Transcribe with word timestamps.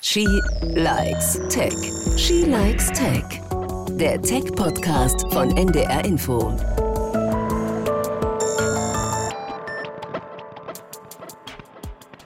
She 0.00 0.26
likes 0.62 1.38
Tech. 1.48 1.72
She 2.16 2.44
likes 2.44 2.88
Tech. 2.88 3.22
Der 3.90 4.20
Tech-Podcast 4.20 5.32
von 5.32 5.56
NDR 5.56 6.04
Info. 6.04 6.56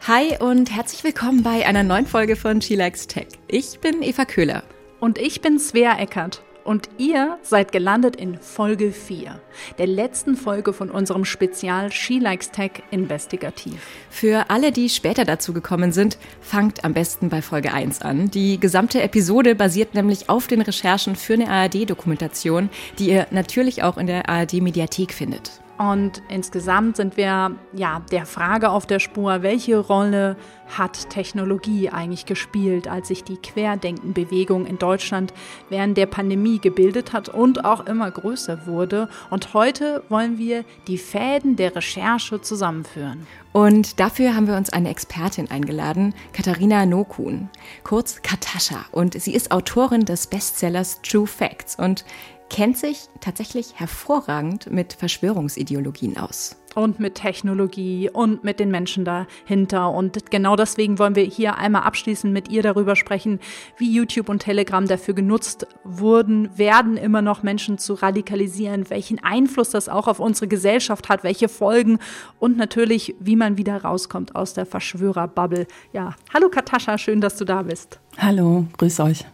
Hi 0.06 0.38
und 0.40 0.74
herzlich 0.74 1.04
willkommen 1.04 1.42
bei 1.42 1.66
einer 1.66 1.82
neuen 1.82 2.06
Folge 2.06 2.36
von 2.36 2.62
She 2.62 2.76
Likes 2.76 3.06
Tech. 3.06 3.28
Ich 3.48 3.78
bin 3.80 4.02
Eva 4.02 4.24
Köhler. 4.24 4.62
Und 5.00 5.18
ich 5.18 5.42
bin 5.42 5.58
Svea 5.58 5.98
Eckert. 5.98 6.42
Und 6.64 6.88
ihr 6.96 7.38
seid 7.42 7.72
gelandet 7.72 8.16
in 8.16 8.38
Folge 8.38 8.90
4, 8.90 9.38
der 9.76 9.86
letzten 9.86 10.34
Folge 10.34 10.72
von 10.72 10.90
unserem 10.90 11.26
Spezial 11.26 11.92
She 11.92 12.18
Likes 12.18 12.50
Tech 12.50 12.82
Investigativ. 12.90 13.86
Für 14.08 14.48
alle, 14.48 14.72
die 14.72 14.88
später 14.88 15.26
dazu 15.26 15.52
gekommen 15.52 15.92
sind, 15.92 16.16
fangt 16.40 16.82
am 16.82 16.94
besten 16.94 17.28
bei 17.28 17.42
Folge 17.42 17.74
1 17.74 18.00
an. 18.00 18.30
Die 18.30 18.58
gesamte 18.58 19.02
Episode 19.02 19.54
basiert 19.54 19.94
nämlich 19.94 20.30
auf 20.30 20.46
den 20.46 20.62
Recherchen 20.62 21.16
für 21.16 21.34
eine 21.34 21.48
ARD-Dokumentation, 21.48 22.70
die 22.98 23.10
ihr 23.10 23.26
natürlich 23.30 23.82
auch 23.82 23.98
in 23.98 24.06
der 24.06 24.28
ARD-Mediathek 24.30 25.12
findet. 25.12 25.63
Und 25.76 26.22
insgesamt 26.28 26.96
sind 26.96 27.16
wir 27.16 27.56
ja 27.72 28.00
der 28.12 28.26
Frage 28.26 28.70
auf 28.70 28.86
der 28.86 29.00
Spur, 29.00 29.42
welche 29.42 29.78
Rolle 29.78 30.36
hat 30.78 31.10
Technologie 31.10 31.90
eigentlich 31.90 32.26
gespielt, 32.26 32.86
als 32.86 33.08
sich 33.08 33.24
die 33.24 33.36
Querdenkenbewegung 33.36 34.66
in 34.66 34.78
Deutschland 34.78 35.34
während 35.70 35.96
der 35.96 36.06
Pandemie 36.06 36.58
gebildet 36.58 37.12
hat 37.12 37.28
und 37.28 37.64
auch 37.64 37.86
immer 37.86 38.10
größer 38.10 38.66
wurde. 38.66 39.08
Und 39.30 39.52
heute 39.52 40.04
wollen 40.08 40.38
wir 40.38 40.64
die 40.86 40.98
Fäden 40.98 41.56
der 41.56 41.74
Recherche 41.74 42.40
zusammenführen. 42.40 43.26
Und 43.52 44.00
dafür 44.00 44.34
haben 44.34 44.48
wir 44.48 44.56
uns 44.56 44.70
eine 44.70 44.90
Expertin 44.90 45.50
eingeladen, 45.50 46.12
Katharina 46.32 46.86
Nokun, 46.86 47.50
kurz 47.84 48.20
Katascha. 48.22 48.84
Und 48.90 49.20
sie 49.20 49.32
ist 49.32 49.52
Autorin 49.52 50.04
des 50.04 50.26
Bestsellers 50.26 51.00
True 51.02 51.26
Facts. 51.26 51.76
Und 51.76 52.04
kennt 52.50 52.78
sich 52.78 53.08
tatsächlich 53.20 53.74
hervorragend 53.74 54.70
mit 54.70 54.92
Verschwörungsideologien 54.92 56.18
aus. 56.18 56.56
Und 56.74 56.98
mit 56.98 57.14
Technologie 57.14 58.10
und 58.12 58.42
mit 58.42 58.58
den 58.58 58.70
Menschen 58.70 59.04
dahinter. 59.04 59.90
Und 59.90 60.30
genau 60.32 60.56
deswegen 60.56 60.98
wollen 60.98 61.14
wir 61.14 61.22
hier 61.22 61.56
einmal 61.56 61.82
abschließend 61.82 62.32
mit 62.32 62.48
ihr 62.50 62.62
darüber 62.62 62.96
sprechen, 62.96 63.38
wie 63.78 63.94
YouTube 63.94 64.28
und 64.28 64.40
Telegram 64.40 64.84
dafür 64.84 65.14
genutzt 65.14 65.68
wurden, 65.84 66.50
werden 66.58 66.96
immer 66.96 67.22
noch 67.22 67.44
Menschen 67.44 67.78
zu 67.78 67.94
radikalisieren, 67.94 68.90
welchen 68.90 69.22
Einfluss 69.22 69.70
das 69.70 69.88
auch 69.88 70.08
auf 70.08 70.18
unsere 70.18 70.48
Gesellschaft 70.48 71.08
hat, 71.08 71.22
welche 71.22 71.48
Folgen 71.48 72.00
und 72.40 72.56
natürlich, 72.56 73.14
wie 73.20 73.36
man 73.36 73.56
wieder 73.56 73.82
rauskommt 73.82 74.34
aus 74.34 74.54
der 74.54 74.66
Verschwörerbubble. 74.66 75.68
Ja, 75.92 76.16
hallo 76.32 76.48
Katascha, 76.48 76.98
schön, 76.98 77.20
dass 77.20 77.36
du 77.36 77.44
da 77.44 77.62
bist. 77.62 78.00
Hallo, 78.18 78.66
grüß 78.78 78.98
euch. 78.98 79.24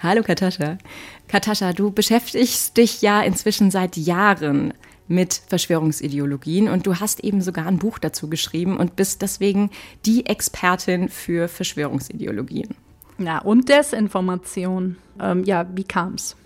Hallo 0.00 0.22
Katascha. 0.22 0.78
Katascha, 1.26 1.72
du 1.72 1.90
beschäftigst 1.90 2.76
dich 2.76 3.02
ja 3.02 3.20
inzwischen 3.22 3.72
seit 3.72 3.96
Jahren 3.96 4.72
mit 5.08 5.40
Verschwörungsideologien 5.48 6.68
und 6.68 6.86
du 6.86 7.00
hast 7.00 7.24
eben 7.24 7.40
sogar 7.40 7.66
ein 7.66 7.78
Buch 7.78 7.98
dazu 7.98 8.30
geschrieben 8.30 8.76
und 8.76 8.94
bist 8.94 9.22
deswegen 9.22 9.70
die 10.06 10.26
Expertin 10.26 11.08
für 11.08 11.48
Verschwörungsideologien. 11.48 12.76
Ja, 13.18 13.40
und 13.40 13.68
Desinformation. 13.68 14.96
Ähm, 15.20 15.42
ja, 15.42 15.66
wie 15.74 15.82
kam's? 15.82 16.36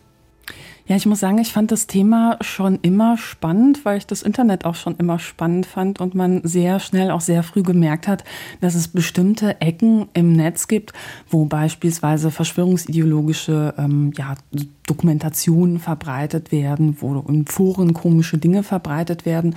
Ja, 0.87 0.97
ich 0.97 1.07
muss 1.07 1.21
sagen, 1.21 1.39
ich 1.39 1.53
fand 1.53 1.71
das 1.71 1.87
Thema 1.87 2.39
schon 2.41 2.81
immer 2.83 3.17
spannend, 3.17 3.85
weil 3.85 3.98
ich 3.98 4.07
das 4.07 4.23
Internet 4.23 4.65
auch 4.65 4.75
schon 4.75 4.97
immer 4.97 5.21
spannend 5.21 5.65
fand 5.65 6.01
und 6.01 6.17
man 6.17 6.41
sehr 6.43 6.81
schnell 6.81 7.12
auch 7.12 7.21
sehr 7.21 7.45
früh 7.45 7.62
gemerkt 7.62 8.09
hat, 8.09 8.25
dass 8.61 8.75
es 8.75 8.89
bestimmte 8.89 9.61
Ecken 9.61 10.09
im 10.12 10.33
Netz 10.33 10.67
gibt, 10.67 10.93
wo 11.31 11.45
beispielsweise 11.45 12.33
verschwörungsideologische 12.33 13.75
ähm, 13.79 14.12
ja, 14.19 14.34
Dokumentationen 14.87 15.79
verbreitet 15.79 16.51
werden, 16.51 16.97
wo 17.01 17.25
in 17.29 17.47
Foren 17.47 17.95
komische 17.95 18.39
Dinge 18.39 18.65
verbreitet 18.65 19.25
werden. 19.25 19.55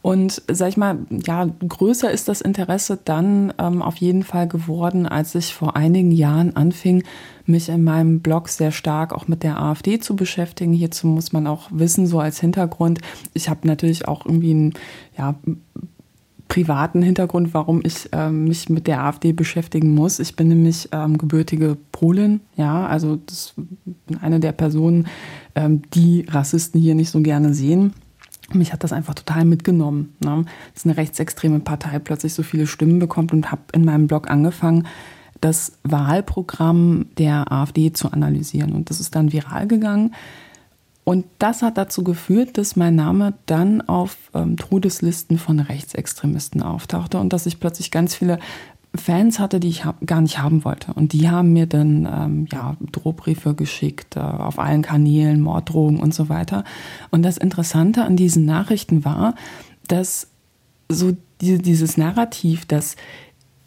Und 0.00 0.42
sag 0.48 0.68
ich 0.68 0.76
mal, 0.76 0.98
ja, 1.10 1.48
größer 1.66 2.10
ist 2.10 2.28
das 2.28 2.40
Interesse 2.40 2.98
dann 3.04 3.52
ähm, 3.58 3.82
auf 3.82 3.96
jeden 3.96 4.22
Fall 4.22 4.46
geworden, 4.46 5.06
als 5.06 5.34
ich 5.34 5.52
vor 5.52 5.76
einigen 5.76 6.12
Jahren 6.12 6.54
anfing, 6.54 7.02
mich 7.46 7.68
in 7.68 7.82
meinem 7.82 8.20
Blog 8.20 8.48
sehr 8.48 8.70
stark 8.70 9.12
auch 9.12 9.26
mit 9.26 9.42
der 9.42 9.60
AfD 9.60 9.98
zu 9.98 10.14
beschäftigen. 10.14 10.72
Hierzu 10.72 11.08
muss 11.08 11.32
man 11.32 11.46
auch 11.46 11.68
wissen, 11.70 12.06
so 12.06 12.20
als 12.20 12.40
Hintergrund. 12.40 13.00
Ich 13.34 13.48
habe 13.48 13.66
natürlich 13.66 14.06
auch 14.06 14.24
irgendwie 14.24 14.52
einen 14.52 14.74
ja, 15.16 15.34
privaten 16.48 17.02
Hintergrund, 17.02 17.52
warum 17.52 17.82
ich 17.84 18.12
äh, 18.12 18.30
mich 18.30 18.68
mit 18.68 18.86
der 18.86 19.04
AfD 19.04 19.32
beschäftigen 19.32 19.94
muss. 19.94 20.18
Ich 20.18 20.36
bin 20.36 20.48
nämlich 20.48 20.88
ähm, 20.92 21.18
gebürtige 21.18 21.76
Polin, 21.92 22.40
ja, 22.56 22.86
also 22.86 23.16
das 23.16 23.54
eine 24.20 24.40
der 24.40 24.52
Personen, 24.52 25.06
ähm, 25.54 25.82
die 25.92 26.24
Rassisten 26.28 26.80
hier 26.80 26.94
nicht 26.94 27.10
so 27.10 27.20
gerne 27.20 27.52
sehen. 27.52 27.92
Mich 28.52 28.72
hat 28.72 28.82
das 28.82 28.92
einfach 28.92 29.14
total 29.14 29.44
mitgenommen, 29.44 30.14
ne? 30.20 30.44
dass 30.74 30.84
eine 30.84 30.96
rechtsextreme 30.96 31.60
Partei 31.60 31.98
plötzlich 31.98 32.32
so 32.32 32.42
viele 32.42 32.66
Stimmen 32.66 32.98
bekommt 32.98 33.32
und 33.32 33.50
habe 33.50 33.62
in 33.72 33.84
meinem 33.84 34.06
Blog 34.06 34.30
angefangen, 34.30 34.86
das 35.40 35.72
Wahlprogramm 35.84 37.06
der 37.18 37.52
AfD 37.52 37.92
zu 37.92 38.10
analysieren. 38.12 38.72
Und 38.72 38.90
das 38.90 39.00
ist 39.00 39.14
dann 39.14 39.32
viral 39.32 39.66
gegangen. 39.66 40.14
Und 41.04 41.24
das 41.38 41.62
hat 41.62 41.78
dazu 41.78 42.04
geführt, 42.04 42.58
dass 42.58 42.76
mein 42.76 42.94
Name 42.94 43.32
dann 43.46 43.80
auf 43.80 44.16
ähm, 44.34 44.56
Todeslisten 44.58 45.38
von 45.38 45.58
Rechtsextremisten 45.58 46.62
auftauchte 46.62 47.18
und 47.18 47.32
dass 47.32 47.46
ich 47.46 47.60
plötzlich 47.60 47.90
ganz 47.90 48.14
viele 48.14 48.38
Fans 48.94 49.38
hatte, 49.38 49.60
die 49.60 49.68
ich 49.68 49.84
gar 50.06 50.20
nicht 50.20 50.38
haben 50.38 50.64
wollte. 50.64 50.92
Und 50.94 51.12
die 51.12 51.28
haben 51.28 51.52
mir 51.52 51.66
dann 51.66 52.06
ähm, 52.06 52.46
ja, 52.50 52.76
Drohbriefe 52.92 53.54
geschickt 53.54 54.16
äh, 54.16 54.20
auf 54.20 54.58
allen 54.58 54.82
Kanälen, 54.82 55.40
Morddrohungen 55.40 56.00
und 56.00 56.14
so 56.14 56.28
weiter. 56.28 56.64
Und 57.10 57.22
das 57.22 57.36
Interessante 57.36 58.04
an 58.04 58.16
diesen 58.16 58.44
Nachrichten 58.44 59.04
war, 59.04 59.34
dass 59.86 60.28
so 60.88 61.16
diese, 61.40 61.58
dieses 61.58 61.96
Narrativ, 61.96 62.66
dass 62.66 62.96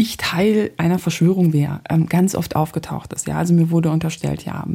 ich 0.02 0.18
Teil 0.18 0.72
einer 0.78 0.98
Verschwörung 0.98 1.54
wäre, 1.54 1.82
ähm, 1.88 2.08
ganz 2.08 2.34
oft 2.34 2.56
aufgetaucht 2.56 3.14
ist. 3.14 3.28
Ja, 3.28 3.38
also 3.38 3.54
mir 3.54 3.70
wurde 3.70 3.92
unterstellt, 3.92 4.44
ja, 4.46 4.66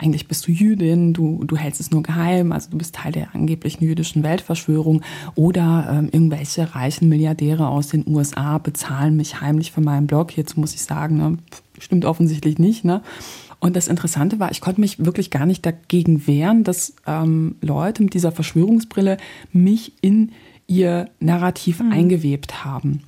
eigentlich 0.00 0.26
bist 0.26 0.48
du 0.48 0.50
Jüdin, 0.50 1.12
du, 1.12 1.44
du 1.44 1.56
hältst 1.56 1.80
es 1.80 1.92
nur 1.92 2.02
geheim, 2.02 2.50
also 2.50 2.70
du 2.70 2.76
bist 2.76 2.96
Teil 2.96 3.12
der 3.12 3.32
angeblichen 3.32 3.84
jüdischen 3.84 4.24
Weltverschwörung 4.24 5.02
oder 5.36 5.86
ähm, 5.88 6.08
irgendwelche 6.10 6.74
reichen 6.74 7.08
Milliardäre 7.08 7.68
aus 7.68 7.88
den 7.88 8.08
USA 8.08 8.58
bezahlen 8.58 9.14
mich 9.16 9.40
heimlich 9.40 9.70
für 9.70 9.82
meinen 9.82 10.08
Blog. 10.08 10.32
Hierzu 10.32 10.58
muss 10.58 10.74
ich 10.74 10.82
sagen, 10.82 11.16
ne, 11.16 11.38
stimmt 11.78 12.04
offensichtlich 12.04 12.58
nicht, 12.58 12.84
ne? 12.84 13.02
Und 13.60 13.76
das 13.76 13.88
Interessante 13.88 14.38
war, 14.40 14.50
ich 14.50 14.60
konnte 14.60 14.80
mich 14.80 15.04
wirklich 15.04 15.30
gar 15.30 15.46
nicht 15.46 15.64
dagegen 15.64 16.26
wehren, 16.26 16.64
dass 16.64 16.94
ähm, 17.06 17.54
Leute 17.62 18.02
mit 18.02 18.14
dieser 18.14 18.32
Verschwörungsbrille 18.32 19.16
mich 19.52 19.92
in 20.02 20.32
ihr 20.66 21.08
Narrativ 21.20 21.80
mhm. 21.80 21.92
eingewebt 21.92 22.64
haben. 22.64 23.02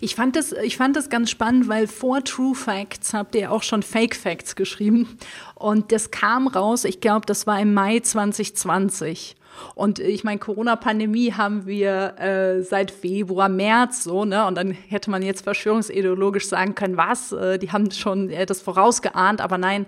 Ich 0.00 0.14
fand, 0.14 0.36
das, 0.36 0.52
ich 0.52 0.76
fand 0.76 0.96
das 0.96 1.10
ganz 1.10 1.30
spannend, 1.30 1.68
weil 1.68 1.86
vor 1.86 2.22
True 2.24 2.54
Facts 2.54 3.14
habt 3.14 3.34
ihr 3.34 3.50
auch 3.52 3.62
schon 3.62 3.82
Fake 3.82 4.16
Facts 4.16 4.56
geschrieben. 4.56 5.18
Und 5.54 5.92
das 5.92 6.10
kam 6.10 6.48
raus, 6.48 6.84
ich 6.84 7.00
glaube, 7.00 7.26
das 7.26 7.46
war 7.46 7.60
im 7.60 7.74
Mai 7.74 8.00
2020. 8.00 9.36
Und 9.74 9.98
ich 9.98 10.24
meine, 10.24 10.38
Corona-Pandemie 10.38 11.32
haben 11.32 11.66
wir 11.66 12.18
äh, 12.18 12.62
seit 12.62 12.90
Februar, 12.90 13.48
März 13.48 14.04
so, 14.04 14.24
ne? 14.24 14.46
Und 14.46 14.56
dann 14.56 14.70
hätte 14.70 15.10
man 15.10 15.22
jetzt 15.22 15.42
verschwörungsideologisch 15.42 16.48
sagen 16.48 16.74
können, 16.74 16.96
was? 16.96 17.32
Äh, 17.32 17.58
die 17.58 17.70
haben 17.70 17.90
schon 17.90 18.30
äh, 18.30 18.46
das 18.46 18.60
vorausgeahnt, 18.60 19.40
aber 19.40 19.58
nein, 19.58 19.86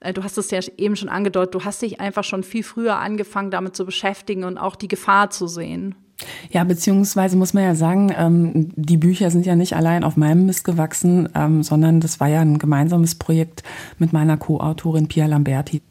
äh, 0.00 0.12
du 0.12 0.22
hast 0.22 0.38
es 0.38 0.50
ja 0.50 0.60
eben 0.76 0.96
schon 0.96 1.08
angedeutet, 1.08 1.54
du 1.54 1.64
hast 1.64 1.82
dich 1.82 2.00
einfach 2.00 2.24
schon 2.24 2.42
viel 2.42 2.62
früher 2.62 2.98
angefangen, 2.98 3.50
damit 3.50 3.76
zu 3.76 3.84
beschäftigen 3.84 4.44
und 4.44 4.58
auch 4.58 4.76
die 4.76 4.88
Gefahr 4.88 5.30
zu 5.30 5.46
sehen. 5.46 5.94
Ja, 6.50 6.64
beziehungsweise 6.64 7.36
muss 7.36 7.52
man 7.52 7.64
ja 7.64 7.74
sagen, 7.74 8.12
ähm, 8.16 8.72
die 8.76 8.96
Bücher 8.96 9.30
sind 9.30 9.44
ja 9.44 9.54
nicht 9.54 9.76
allein 9.76 10.04
auf 10.04 10.16
meinem 10.16 10.46
Mist 10.46 10.64
gewachsen, 10.64 11.28
ähm, 11.34 11.62
sondern 11.62 12.00
das 12.00 12.20
war 12.20 12.28
ja 12.28 12.40
ein 12.40 12.58
gemeinsames 12.58 13.16
Projekt 13.16 13.62
mit 13.98 14.12
meiner 14.12 14.36
Co-Autorin 14.36 15.08
Pia 15.08 15.26
Lamberti. 15.26 15.82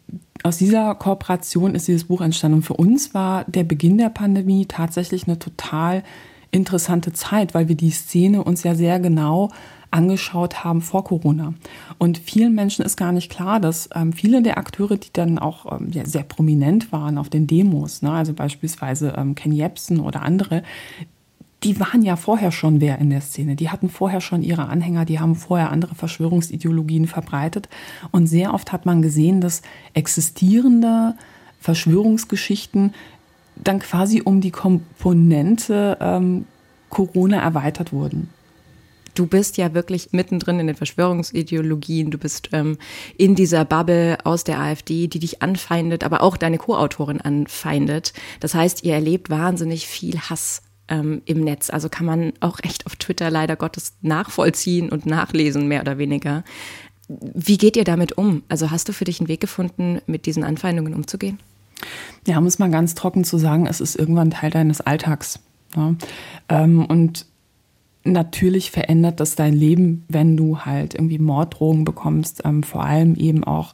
Aus 0.44 0.58
dieser 0.58 0.96
Kooperation 0.96 1.76
ist 1.76 1.88
dieses 1.88 2.06
Buch 2.06 2.22
entstanden. 2.22 2.58
Und 2.58 2.64
für 2.64 2.74
uns 2.74 3.14
war 3.14 3.46
der 3.46 3.64
Beginn 3.64 3.98
der 3.98 4.10
Pandemie 4.10 4.66
tatsächlich 4.66 5.28
eine 5.28 5.40
total 5.40 6.04
interessante 6.52 7.14
Zeit, 7.14 7.54
weil 7.54 7.68
wir 7.68 7.76
die 7.76 7.92
Szene 7.92 8.44
uns 8.44 8.64
ja 8.64 8.76
sehr 8.76 9.00
genau 9.00 9.50
angeschaut 9.96 10.64
haben 10.64 10.82
vor 10.82 11.06
Corona. 11.06 11.54
Und 11.98 12.18
vielen 12.18 12.54
Menschen 12.54 12.84
ist 12.86 12.98
gar 12.98 13.14
nicht 13.14 13.32
klar, 13.32 13.60
dass 13.60 13.90
ähm, 13.96 14.12
viele 14.12 14.42
der 14.42 14.58
Akteure, 14.58 14.98
die 14.98 15.14
dann 15.14 15.40
auch 15.40 15.80
ähm, 15.80 15.90
ja, 15.92 16.06
sehr 16.06 16.24
prominent 16.24 16.92
waren 16.92 17.18
auf 17.18 17.30
den 17.30 17.48
Demos, 17.48 18.02
ne, 18.02 18.12
also 18.12 18.34
beispielsweise 18.34 19.14
ähm, 19.18 19.36
Ken 19.36 19.54
Jebsen 19.54 20.02
oder 20.02 20.22
andere, 20.22 20.64
die 21.64 21.80
waren 21.80 22.04
ja 22.04 22.16
vorher 22.18 22.52
schon 22.52 22.82
wer 22.82 23.00
in 23.00 23.10
der 23.10 23.22
Szene. 23.22 23.56
Die 23.56 23.70
hatten 23.70 23.90
vorher 23.90 24.22
schon 24.22 24.44
ihre 24.44 24.68
Anhänger, 24.68 25.06
die 25.06 25.20
haben 25.20 25.36
vorher 25.36 25.72
andere 25.72 25.96
Verschwörungsideologien 25.96 27.08
verbreitet. 27.08 27.70
Und 28.12 28.28
sehr 28.28 28.54
oft 28.54 28.72
hat 28.72 28.86
man 28.86 29.02
gesehen, 29.02 29.42
dass 29.42 29.62
existierende 29.94 31.16
Verschwörungsgeschichten 31.62 32.94
dann 33.56 33.80
quasi 33.80 34.22
um 34.22 34.42
die 34.42 34.52
Komponente 34.52 35.98
ähm, 36.02 36.46
Corona 36.90 37.38
erweitert 37.42 37.94
wurden 37.94 38.30
du 39.16 39.26
bist 39.26 39.58
ja 39.58 39.74
wirklich 39.74 40.10
mittendrin 40.12 40.60
in 40.60 40.68
den 40.68 40.76
Verschwörungsideologien, 40.76 42.12
du 42.12 42.18
bist 42.18 42.50
ähm, 42.52 42.78
in 43.18 43.36
dieser 43.36 43.66
Bubble 43.66 44.18
aus 44.24 44.44
der 44.44 44.60
AfD, 44.60 45.08
die 45.08 45.20
dich 45.20 45.42
anfeindet, 45.42 46.04
aber 46.04 46.22
auch 46.22 46.38
deine 46.38 46.58
Co-Autorin 46.58 47.22
anfeindet. 47.22 48.14
Das 48.40 48.54
heißt, 48.54 48.84
ihr 48.84 48.94
erlebt 48.94 49.30
wahnsinnig 49.30 49.88
viel 49.88 50.20
Hass 50.20 50.62
ähm, 50.88 51.22
im 51.26 51.42
Netz. 51.42 51.70
Also 51.70 51.90
kann 51.90 52.06
man 52.06 52.34
auch 52.40 52.60
echt 52.62 52.86
auf 52.86 52.96
Twitter 52.96 53.32
leider 53.32 53.56
Gottes 53.56 53.94
nachvollziehen 54.02 54.90
und 54.90 55.06
nachlesen, 55.06 55.68
mehr 55.68 55.82
oder 55.82 55.98
weniger. 55.98 56.44
Wie 57.08 57.58
geht 57.58 57.78
ihr 57.78 57.84
damit 57.84 58.18
um? 58.18 58.44
Also 58.50 58.72
hast 58.72 58.90
du 58.90 58.94
für 58.94 59.06
dich 59.06 59.20
einen 59.20 59.28
Weg 59.28 59.42
gefunden, 59.42 60.02
mit 60.08 60.26
diesen 60.26 60.44
Anfeindungen 60.44 60.94
umzugehen? 60.94 61.40
Ja, 62.26 62.42
muss 62.42 62.60
man 62.60 62.72
ganz 62.72 62.96
trocken 62.96 63.24
zu 63.24 63.38
sagen, 63.38 63.68
es 63.68 63.80
ist 63.80 63.96
irgendwann 63.96 64.32
Teil 64.32 64.50
deines 64.50 64.82
Alltags. 64.82 65.40
Ja. 65.76 65.96
Ähm, 66.50 66.86
und 66.86 67.26
natürlich 68.06 68.72
verändert 68.72 69.20
das 69.20 69.36
dein 69.36 69.54
Leben, 69.54 70.06
wenn 70.08 70.38
du 70.38 70.60
halt 70.60 70.94
irgendwie 70.94 71.20
Morddrohungen 71.20 71.84
bekommst, 71.84 72.44
ähm, 72.46 72.64
vor 72.64 72.84
allem 72.86 73.16
eben 73.16 73.44
auch 73.44 73.74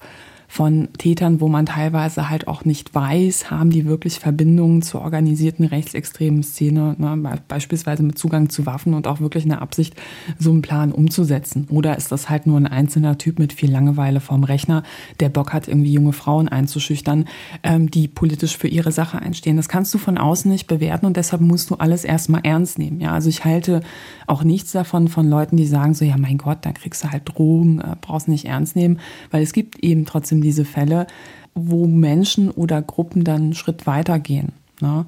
von 0.51 0.89
Tätern, 0.97 1.39
wo 1.39 1.47
man 1.47 1.65
teilweise 1.65 2.29
halt 2.29 2.49
auch 2.49 2.65
nicht 2.65 2.93
weiß, 2.93 3.49
haben 3.49 3.69
die 3.69 3.85
wirklich 3.85 4.19
Verbindungen 4.19 4.81
zur 4.81 5.01
organisierten 5.01 5.63
rechtsextremen 5.63 6.43
Szene, 6.43 6.93
ne, 6.97 7.39
beispielsweise 7.47 8.03
mit 8.03 8.17
Zugang 8.17 8.49
zu 8.49 8.65
Waffen 8.65 8.93
und 8.93 9.07
auch 9.07 9.21
wirklich 9.21 9.45
eine 9.45 9.61
Absicht, 9.61 9.95
so 10.37 10.51
einen 10.51 10.61
Plan 10.61 10.91
umzusetzen. 10.91 11.67
Oder 11.69 11.95
ist 11.95 12.11
das 12.11 12.29
halt 12.29 12.47
nur 12.47 12.57
ein 12.57 12.67
einzelner 12.67 13.17
Typ 13.17 13.39
mit 13.39 13.53
viel 13.53 13.71
Langeweile 13.71 14.19
vorm 14.19 14.43
Rechner, 14.43 14.83
der 15.21 15.29
Bock 15.29 15.53
hat, 15.53 15.69
irgendwie 15.69 15.93
junge 15.93 16.11
Frauen 16.11 16.49
einzuschüchtern, 16.49 17.29
ähm, 17.63 17.89
die 17.89 18.09
politisch 18.09 18.57
für 18.57 18.67
ihre 18.67 18.91
Sache 18.91 19.19
einstehen. 19.19 19.55
Das 19.55 19.69
kannst 19.69 19.93
du 19.93 19.99
von 19.99 20.17
außen 20.17 20.51
nicht 20.51 20.67
bewerten 20.67 21.05
und 21.05 21.15
deshalb 21.15 21.41
musst 21.41 21.69
du 21.69 21.75
alles 21.75 22.03
erstmal 22.03 22.41
ernst 22.43 22.77
nehmen. 22.77 22.99
Ja, 22.99 23.13
also 23.13 23.29
ich 23.29 23.45
halte 23.45 23.79
auch 24.27 24.43
nichts 24.43 24.73
davon 24.73 25.07
von 25.07 25.29
Leuten, 25.29 25.55
die 25.55 25.65
sagen 25.65 25.93
so, 25.93 26.03
ja 26.03 26.17
mein 26.17 26.37
Gott, 26.37 26.57
dann 26.63 26.73
kriegst 26.73 27.05
du 27.05 27.09
halt 27.09 27.23
Drogen, 27.25 27.79
äh, 27.79 27.95
brauchst 28.01 28.27
nicht 28.27 28.43
ernst 28.43 28.75
nehmen, 28.75 28.99
weil 29.29 29.43
es 29.43 29.53
gibt 29.53 29.79
eben 29.81 30.05
trotzdem 30.05 30.40
diese 30.41 30.65
Fälle, 30.65 31.07
wo 31.53 31.87
Menschen 31.87 32.49
oder 32.49 32.81
Gruppen 32.81 33.23
dann 33.23 33.41
einen 33.41 33.53
Schritt 33.53 33.85
weiter 33.87 34.19
gehen. 34.19 34.53
Ne? 34.79 35.05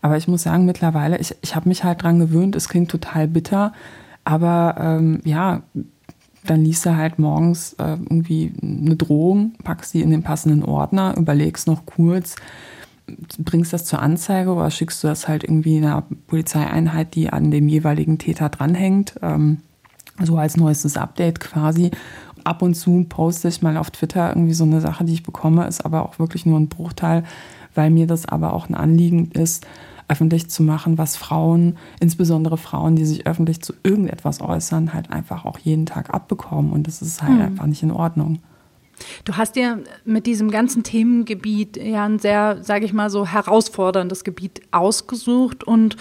Aber 0.00 0.16
ich 0.16 0.28
muss 0.28 0.42
sagen, 0.42 0.66
mittlerweile, 0.66 1.18
ich, 1.18 1.34
ich 1.42 1.54
habe 1.54 1.68
mich 1.68 1.84
halt 1.84 2.02
dran 2.02 2.18
gewöhnt, 2.18 2.56
es 2.56 2.68
klingt 2.68 2.90
total 2.90 3.28
bitter, 3.28 3.72
aber 4.24 4.76
ähm, 4.78 5.20
ja, 5.24 5.62
dann 6.44 6.64
liest 6.64 6.84
du 6.86 6.96
halt 6.96 7.18
morgens 7.18 7.74
äh, 7.74 7.92
irgendwie 7.92 8.52
eine 8.62 8.96
Drohung, 8.96 9.52
packst 9.62 9.92
sie 9.92 10.02
in 10.02 10.10
den 10.10 10.22
passenden 10.24 10.64
Ordner, 10.64 11.16
überlegst 11.16 11.68
noch 11.68 11.86
kurz, 11.86 12.34
bringst 13.38 13.72
das 13.72 13.84
zur 13.84 14.00
Anzeige 14.00 14.52
oder 14.52 14.70
schickst 14.70 15.02
du 15.02 15.08
das 15.08 15.28
halt 15.28 15.44
irgendwie 15.44 15.76
einer 15.76 16.04
Polizeieinheit, 16.26 17.14
die 17.14 17.30
an 17.30 17.50
dem 17.50 17.68
jeweiligen 17.68 18.18
Täter 18.18 18.48
dranhängt, 18.48 19.14
ähm, 19.22 19.58
so 20.22 20.36
als 20.36 20.56
neuestes 20.56 20.96
Update 20.96 21.40
quasi 21.40 21.90
ab 22.46 22.62
und 22.62 22.74
zu 22.74 23.04
poste 23.08 23.48
ich 23.48 23.62
mal 23.62 23.76
auf 23.76 23.90
Twitter 23.90 24.30
irgendwie 24.30 24.54
so 24.54 24.64
eine 24.64 24.80
Sache, 24.80 25.04
die 25.04 25.14
ich 25.14 25.22
bekomme, 25.22 25.66
ist 25.66 25.84
aber 25.84 26.04
auch 26.04 26.18
wirklich 26.18 26.46
nur 26.46 26.58
ein 26.58 26.68
Bruchteil, 26.68 27.24
weil 27.74 27.90
mir 27.90 28.06
das 28.06 28.26
aber 28.26 28.52
auch 28.52 28.68
ein 28.68 28.74
Anliegen 28.74 29.30
ist, 29.32 29.66
öffentlich 30.08 30.50
zu 30.50 30.62
machen, 30.62 30.98
was 30.98 31.16
Frauen, 31.16 31.78
insbesondere 32.00 32.58
Frauen, 32.58 32.96
die 32.96 33.04
sich 33.04 33.26
öffentlich 33.26 33.62
zu 33.62 33.72
irgendetwas 33.82 34.40
äußern, 34.40 34.92
halt 34.92 35.10
einfach 35.10 35.44
auch 35.44 35.58
jeden 35.58 35.86
Tag 35.86 36.12
abbekommen. 36.12 36.72
Und 36.72 36.86
das 36.86 37.00
ist 37.00 37.22
halt 37.22 37.38
hm. 37.38 37.40
einfach 37.40 37.66
nicht 37.66 37.82
in 37.82 37.90
Ordnung. 37.90 38.40
Du 39.24 39.36
hast 39.36 39.56
ja 39.56 39.78
mit 40.04 40.26
diesem 40.26 40.50
ganzen 40.50 40.82
Themengebiet 40.82 41.76
ja 41.76 42.04
ein 42.04 42.18
sehr, 42.18 42.62
sage 42.62 42.84
ich 42.84 42.92
mal, 42.92 43.10
so 43.10 43.26
herausforderndes 43.26 44.22
Gebiet 44.22 44.62
ausgesucht. 44.70 45.64
Und 45.64 45.96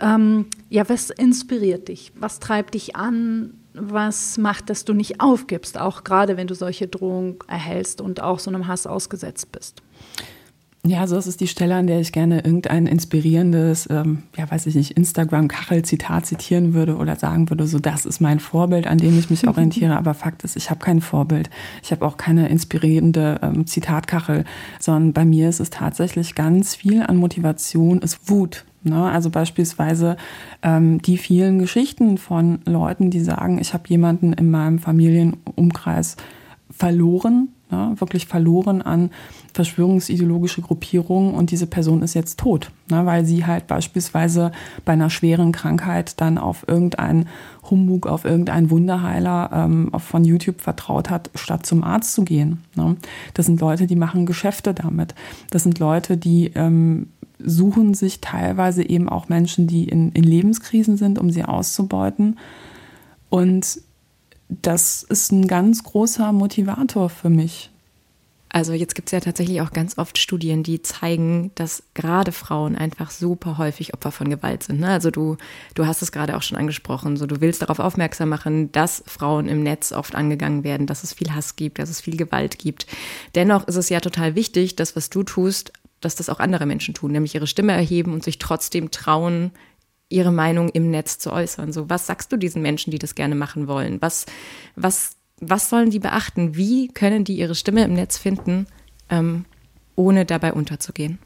ähm, 0.00 0.46
ja, 0.70 0.88
was 0.88 1.10
inspiriert 1.10 1.88
dich? 1.88 2.12
Was 2.18 2.40
treibt 2.40 2.74
dich 2.74 2.96
an? 2.96 3.54
Was 3.74 4.38
macht, 4.38 4.70
dass 4.70 4.84
du 4.84 4.94
nicht 4.94 5.20
aufgibst, 5.20 5.78
auch 5.78 6.04
gerade 6.04 6.36
wenn 6.36 6.46
du 6.46 6.54
solche 6.54 6.86
Drohungen 6.86 7.36
erhältst 7.48 8.00
und 8.00 8.22
auch 8.22 8.38
so 8.38 8.50
einem 8.50 8.66
Hass 8.66 8.86
ausgesetzt 8.86 9.52
bist? 9.52 9.82
Ja, 10.86 11.06
so 11.06 11.16
ist 11.16 11.26
es 11.26 11.38
die 11.38 11.46
Stelle, 11.46 11.76
an 11.76 11.86
der 11.86 12.00
ich 12.00 12.12
gerne 12.12 12.44
irgendein 12.44 12.86
inspirierendes, 12.86 13.88
ähm, 13.90 14.24
ja, 14.36 14.50
weiß 14.50 14.66
ich 14.66 14.74
nicht, 14.74 14.90
Instagram-Kachel-Zitat 14.90 16.26
zitieren 16.26 16.74
würde 16.74 16.96
oder 16.96 17.16
sagen 17.16 17.48
würde, 17.48 17.66
so 17.66 17.78
das 17.78 18.04
ist 18.04 18.20
mein 18.20 18.38
Vorbild, 18.38 18.86
an 18.86 18.98
dem 18.98 19.18
ich 19.18 19.30
mich 19.30 19.48
orientiere. 19.48 19.96
Aber 19.96 20.12
Fakt 20.12 20.44
ist, 20.44 20.56
ich 20.56 20.68
habe 20.68 20.80
kein 20.80 21.00
Vorbild. 21.00 21.48
Ich 21.82 21.90
habe 21.90 22.04
auch 22.04 22.18
keine 22.18 22.50
inspirierende 22.50 23.40
ähm, 23.42 23.66
Zitatkachel, 23.66 24.44
sondern 24.78 25.14
bei 25.14 25.24
mir 25.24 25.48
ist 25.48 25.60
es 25.60 25.70
tatsächlich 25.70 26.34
ganz 26.34 26.74
viel 26.74 27.02
an 27.02 27.16
Motivation, 27.16 28.02
ist 28.02 28.28
Wut. 28.28 28.66
Ne? 28.84 29.02
Also 29.02 29.30
beispielsweise 29.30 30.16
ähm, 30.62 31.00
die 31.02 31.18
vielen 31.18 31.58
Geschichten 31.58 32.18
von 32.18 32.60
Leuten, 32.66 33.10
die 33.10 33.20
sagen, 33.20 33.58
ich 33.58 33.74
habe 33.74 33.88
jemanden 33.88 34.32
in 34.34 34.50
meinem 34.50 34.78
Familienumkreis 34.78 36.16
verloren, 36.70 37.48
ne? 37.70 37.94
wirklich 37.96 38.26
verloren 38.26 38.82
an 38.82 39.10
verschwörungsideologische 39.54 40.60
Gruppierungen 40.60 41.34
und 41.34 41.50
diese 41.50 41.66
Person 41.66 42.02
ist 42.02 42.14
jetzt 42.14 42.38
tot, 42.38 42.70
ne? 42.90 43.06
weil 43.06 43.24
sie 43.24 43.46
halt 43.46 43.66
beispielsweise 43.66 44.52
bei 44.84 44.92
einer 44.92 45.10
schweren 45.10 45.52
Krankheit 45.52 46.20
dann 46.20 46.36
auf 46.36 46.64
irgendeinen 46.68 47.28
Humbug, 47.74 48.06
auf 48.06 48.24
irgendeinen 48.24 48.70
Wunderheiler 48.70 49.50
ähm, 49.52 49.90
von 49.98 50.24
YouTube 50.24 50.60
vertraut 50.60 51.10
hat, 51.10 51.30
statt 51.34 51.66
zum 51.66 51.82
Arzt 51.82 52.14
zu 52.14 52.22
gehen. 52.22 52.62
Ne? 52.76 52.94
Das 53.34 53.46
sind 53.46 53.60
Leute, 53.60 53.88
die 53.88 53.96
machen 53.96 54.26
Geschäfte 54.26 54.74
damit. 54.74 55.16
Das 55.50 55.64
sind 55.64 55.80
Leute, 55.80 56.16
die 56.16 56.52
ähm, 56.54 57.08
suchen 57.40 57.94
sich 57.94 58.20
teilweise 58.20 58.88
eben 58.88 59.08
auch 59.08 59.28
Menschen, 59.28 59.66
die 59.66 59.88
in, 59.88 60.12
in 60.12 60.22
Lebenskrisen 60.22 60.96
sind, 60.96 61.18
um 61.18 61.30
sie 61.30 61.44
auszubeuten. 61.44 62.38
Und 63.28 63.80
das 64.48 65.02
ist 65.02 65.32
ein 65.32 65.48
ganz 65.48 65.82
großer 65.82 66.32
Motivator 66.32 67.10
für 67.10 67.30
mich. 67.30 67.70
Also 68.54 68.72
jetzt 68.72 68.94
gibt 68.94 69.08
es 69.08 69.12
ja 69.12 69.18
tatsächlich 69.18 69.60
auch 69.62 69.72
ganz 69.72 69.98
oft 69.98 70.16
Studien, 70.16 70.62
die 70.62 70.80
zeigen, 70.80 71.50
dass 71.56 71.82
gerade 71.94 72.30
Frauen 72.30 72.76
einfach 72.76 73.10
super 73.10 73.58
häufig 73.58 73.94
Opfer 73.94 74.12
von 74.12 74.30
Gewalt 74.30 74.62
sind. 74.62 74.78
Ne? 74.78 74.90
Also 74.90 75.10
du, 75.10 75.36
du 75.74 75.86
hast 75.86 76.02
es 76.02 76.12
gerade 76.12 76.36
auch 76.36 76.42
schon 76.42 76.56
angesprochen. 76.56 77.16
So, 77.16 77.26
du 77.26 77.40
willst 77.40 77.62
darauf 77.62 77.80
aufmerksam 77.80 78.28
machen, 78.28 78.70
dass 78.70 79.02
Frauen 79.08 79.48
im 79.48 79.64
Netz 79.64 79.90
oft 79.90 80.14
angegangen 80.14 80.62
werden, 80.62 80.86
dass 80.86 81.02
es 81.02 81.14
viel 81.14 81.34
Hass 81.34 81.56
gibt, 81.56 81.80
dass 81.80 81.90
es 81.90 82.00
viel 82.00 82.16
Gewalt 82.16 82.60
gibt. 82.60 82.86
Dennoch 83.34 83.66
ist 83.66 83.74
es 83.74 83.88
ja 83.88 83.98
total 83.98 84.36
wichtig, 84.36 84.76
dass 84.76 84.94
was 84.94 85.10
du 85.10 85.24
tust, 85.24 85.72
dass 86.00 86.14
das 86.14 86.28
auch 86.28 86.38
andere 86.38 86.64
Menschen 86.64 86.94
tun, 86.94 87.10
nämlich 87.10 87.34
ihre 87.34 87.48
Stimme 87.48 87.72
erheben 87.72 88.12
und 88.12 88.22
sich 88.22 88.38
trotzdem 88.38 88.92
trauen, 88.92 89.50
ihre 90.08 90.30
Meinung 90.30 90.68
im 90.68 90.92
Netz 90.92 91.18
zu 91.18 91.32
äußern. 91.32 91.72
So, 91.72 91.90
was 91.90 92.06
sagst 92.06 92.30
du 92.30 92.36
diesen 92.36 92.62
Menschen, 92.62 92.92
die 92.92 93.00
das 93.00 93.16
gerne 93.16 93.34
machen 93.34 93.66
wollen? 93.66 94.00
Was, 94.00 94.26
was, 94.76 95.16
was 95.40 95.68
sollen 95.68 95.90
die 95.90 95.98
beachten? 95.98 96.56
Wie 96.56 96.88
können 96.88 97.24
die 97.24 97.38
ihre 97.38 97.54
Stimme 97.54 97.84
im 97.84 97.94
Netz 97.94 98.18
finden, 98.18 98.66
ähm, 99.10 99.44
ohne 99.96 100.24
dabei 100.24 100.52
unterzugehen? 100.52 101.18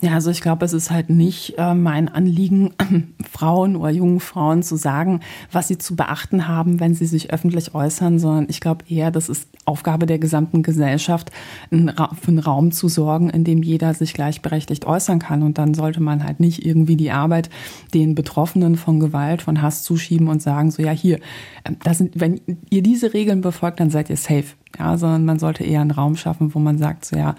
Ja, 0.00 0.14
also 0.14 0.30
ich 0.30 0.40
glaube, 0.40 0.64
es 0.64 0.72
ist 0.72 0.92
halt 0.92 1.10
nicht 1.10 1.54
äh, 1.58 1.74
mein 1.74 2.08
Anliegen, 2.08 2.70
Frauen 3.28 3.74
oder 3.74 3.90
jungen 3.90 4.20
Frauen 4.20 4.62
zu 4.62 4.76
sagen, 4.76 5.20
was 5.50 5.66
sie 5.66 5.76
zu 5.76 5.96
beachten 5.96 6.46
haben, 6.46 6.78
wenn 6.78 6.94
sie 6.94 7.06
sich 7.06 7.32
öffentlich 7.32 7.74
äußern, 7.74 8.20
sondern 8.20 8.46
ich 8.48 8.60
glaube 8.60 8.84
eher, 8.88 9.10
das 9.10 9.28
ist 9.28 9.48
Aufgabe 9.64 10.06
der 10.06 10.20
gesamten 10.20 10.62
Gesellschaft, 10.62 11.32
ein 11.72 11.92
für 12.20 12.28
einen 12.28 12.38
Raum 12.38 12.70
zu 12.70 12.88
sorgen, 12.88 13.28
in 13.28 13.42
dem 13.42 13.62
jeder 13.62 13.92
sich 13.92 14.14
gleichberechtigt 14.14 14.86
äußern 14.86 15.18
kann. 15.18 15.42
Und 15.42 15.58
dann 15.58 15.74
sollte 15.74 16.00
man 16.00 16.22
halt 16.22 16.38
nicht 16.38 16.64
irgendwie 16.64 16.96
die 16.96 17.10
Arbeit 17.10 17.50
den 17.92 18.14
Betroffenen 18.14 18.76
von 18.76 19.00
Gewalt, 19.00 19.42
von 19.42 19.62
Hass 19.62 19.82
zuschieben 19.82 20.28
und 20.28 20.40
sagen, 20.40 20.70
so 20.70 20.80
ja, 20.80 20.92
hier, 20.92 21.18
ähm, 21.64 21.76
das 21.82 21.98
sind, 21.98 22.20
wenn 22.20 22.40
ihr 22.70 22.84
diese 22.84 23.14
Regeln 23.14 23.40
befolgt, 23.40 23.80
dann 23.80 23.90
seid 23.90 24.10
ihr 24.10 24.16
safe. 24.16 24.44
Ja, 24.78 24.96
sondern 24.96 25.24
man 25.24 25.38
sollte 25.38 25.64
eher 25.64 25.80
einen 25.80 25.90
Raum 25.90 26.16
schaffen, 26.16 26.54
wo 26.54 26.60
man 26.60 26.78
sagt, 26.78 27.04
so 27.04 27.16
ja, 27.16 27.34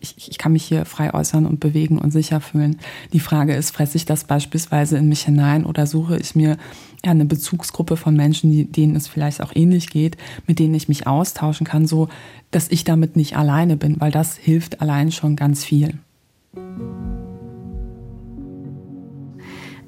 ich, 0.00 0.28
ich 0.28 0.38
kann 0.38 0.52
mich 0.52 0.64
hier 0.64 0.84
frei 0.84 1.14
äußern 1.14 1.46
und 1.46 1.60
bewegen 1.60 1.98
und 1.98 2.10
sicher 2.10 2.40
fühlen. 2.40 2.78
Die 3.12 3.20
Frage 3.20 3.54
ist, 3.54 3.70
fresse 3.70 3.96
ich 3.96 4.04
das 4.04 4.24
beispielsweise 4.24 4.98
in 4.98 5.08
mich 5.08 5.22
hinein 5.22 5.64
oder 5.64 5.86
suche 5.86 6.18
ich 6.18 6.34
mir 6.34 6.56
ja, 7.04 7.10
eine 7.12 7.24
Bezugsgruppe 7.24 7.96
von 7.96 8.14
Menschen, 8.14 8.50
die, 8.50 8.70
denen 8.70 8.96
es 8.96 9.08
vielleicht 9.08 9.42
auch 9.42 9.52
ähnlich 9.54 9.90
geht, 9.90 10.16
mit 10.46 10.58
denen 10.58 10.74
ich 10.74 10.88
mich 10.88 11.06
austauschen 11.06 11.66
kann, 11.66 11.86
so 11.86 12.08
dass 12.50 12.68
ich 12.68 12.84
damit 12.84 13.16
nicht 13.16 13.36
alleine 13.36 13.76
bin, 13.76 14.00
weil 14.00 14.10
das 14.10 14.36
hilft 14.36 14.80
allein 14.80 15.12
schon 15.12 15.36
ganz 15.36 15.64
viel. 15.64 15.98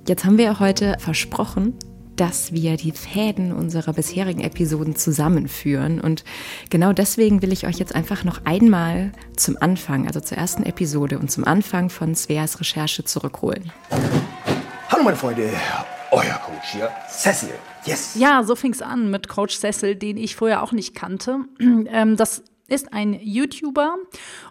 Jetzt 0.09 0.25
haben 0.25 0.39
wir 0.39 0.59
heute 0.59 0.97
versprochen, 0.99 1.75
dass 2.17 2.53
wir 2.53 2.77
die 2.77 2.93
Fäden 2.93 3.53
unserer 3.53 3.93
bisherigen 3.93 4.41
Episoden 4.41 4.97
zusammenführen. 4.97 6.01
Und 6.01 6.25
genau 6.71 6.93
deswegen 6.93 7.43
will 7.43 7.53
ich 7.53 7.67
euch 7.67 7.79
jetzt 7.79 7.95
einfach 7.95 8.25
noch 8.25 8.45
einmal 8.45 9.13
zum 9.37 9.57
Anfang, 9.61 10.07
also 10.07 10.21
zur 10.21 10.39
ersten 10.39 10.63
Episode 10.65 11.19
und 11.19 11.31
zum 11.31 11.45
Anfang 11.45 11.91
von 11.91 12.15
Sveas 12.15 12.61
Recherche 12.61 13.05
zurückholen. 13.05 13.73
Hallo 14.89 15.05
meine 15.05 15.17
Freunde, 15.17 15.51
euer 16.11 16.41
Coach 16.45 16.73
hier, 16.73 16.91
Cecil. 17.09 17.55
Yes. 17.85 18.15
Ja, 18.15 18.45
so 18.45 18.55
fing 18.55 18.73
es 18.73 18.83
an 18.83 19.11
mit 19.11 19.29
Coach 19.29 19.59
Cecil, 19.59 19.97
den 19.97 20.17
ich 20.17 20.37
vorher 20.37 20.63
auch 20.63 20.73
nicht 20.73 20.95
kannte. 20.95 21.41
Ähm, 21.95 22.17
das 22.17 22.43
ist 22.69 22.93
ein 22.93 23.19
YouTuber 23.21 23.97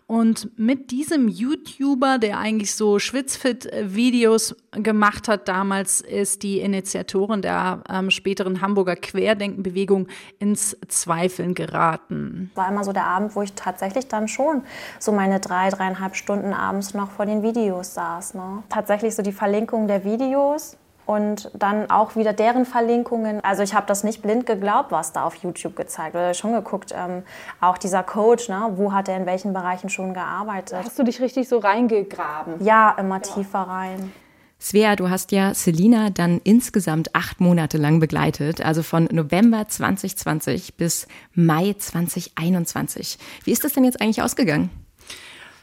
und 0.06 0.58
mit 0.60 0.91
diesem 0.91 1.27
YouTuber, 1.27 2.20
der 2.20 2.38
eigentlich 2.38 2.75
so 2.75 3.00
Schwitzfit-Videos 3.00 4.56
gemacht 4.72 5.27
hat 5.27 5.48
damals, 5.48 6.01
ist 6.01 6.44
die 6.44 6.60
Initiatorin 6.60 7.41
der 7.41 7.84
ähm, 7.89 8.12
späteren 8.12 8.62
Hamburger 8.62 8.96
Querdenkenbewegung 8.96 10.08
ins 10.39 10.77
Zweifeln 10.88 11.56
geraten. 11.56 12.51
War 12.56 12.70
immer 12.70 12.84
so 12.84 12.94
der 12.94 13.06
Abend, 13.06 13.36
wo 13.36 13.41
ich 13.41 13.53
tatsächlich 13.53 14.08
dann 14.08 14.27
schon 14.27 14.63
so 15.00 15.12
meine 15.12 15.39
drei, 15.39 15.70
dreieinhalb 15.70 16.15
Stunden 16.15 16.53
abends 16.53 16.94
noch 16.94 17.12
vor 17.12 17.25
den 17.25 17.44
Videos 17.44 17.94
saß. 17.94 18.34
Ne? 18.36 18.63
Tatsächlich 18.70 19.15
so 19.15 19.24
die 19.24 19.32
Verlinkung 19.32 19.88
der 19.88 20.03
Videos 20.03 20.77
und 21.12 21.51
dann 21.53 21.89
auch 21.91 22.15
wieder 22.15 22.32
deren 22.32 22.65
Verlinkungen. 22.65 23.44
Also 23.44 23.63
ich 23.63 23.74
habe 23.74 23.86
das 23.86 24.03
nicht 24.03 24.22
blind 24.22 24.46
geglaubt, 24.46 24.91
was 24.91 25.12
da 25.12 25.24
auf 25.24 25.36
YouTube 25.36 25.75
gezeigt 25.75 26.13
wird. 26.13 26.38
Schon 26.38 26.53
geguckt, 26.53 26.94
ähm, 26.96 27.24
auch 27.60 27.77
dieser 27.77 28.01
Coach, 28.01 28.48
ne, 28.48 28.72
wo 28.75 28.94
hat 28.94 29.10
er 29.10 29.18
in 29.18 29.25
welchen 29.25 29.51
Bereichen 29.53 29.89
schon 29.89 30.13
gearbeitet. 30.13 30.80
Hast 30.86 30.98
du 30.98 31.03
dich 31.03 31.20
richtig 31.20 31.50
so 31.50 31.58
reingegraben? 31.60 32.63
Ja, 32.63 32.96
immer 32.98 33.22
tiefer 33.22 33.60
rein. 33.60 34.13
Svea, 34.60 34.96
du 34.96 35.10
hast 35.10 35.32
ja 35.32 35.53
Selina 35.53 36.12
dann 36.12 36.39
insgesamt 36.44 37.15
acht 37.15 37.41
Monate 37.41 37.77
lang 37.77 38.00
begleitet, 38.00 38.63
also 38.63 38.84
von 38.84 39.10
November 39.12 39.68
2020 39.68 40.75
bis 40.75 41.08
Mai 41.34 41.75
2021. 41.77 43.18
Wie 43.44 43.51
ist 43.51 43.63
das 43.63 43.74
denn 43.74 43.84
jetzt 43.84 44.00
eigentlich 44.00 44.22
ausgegangen? 44.22 44.70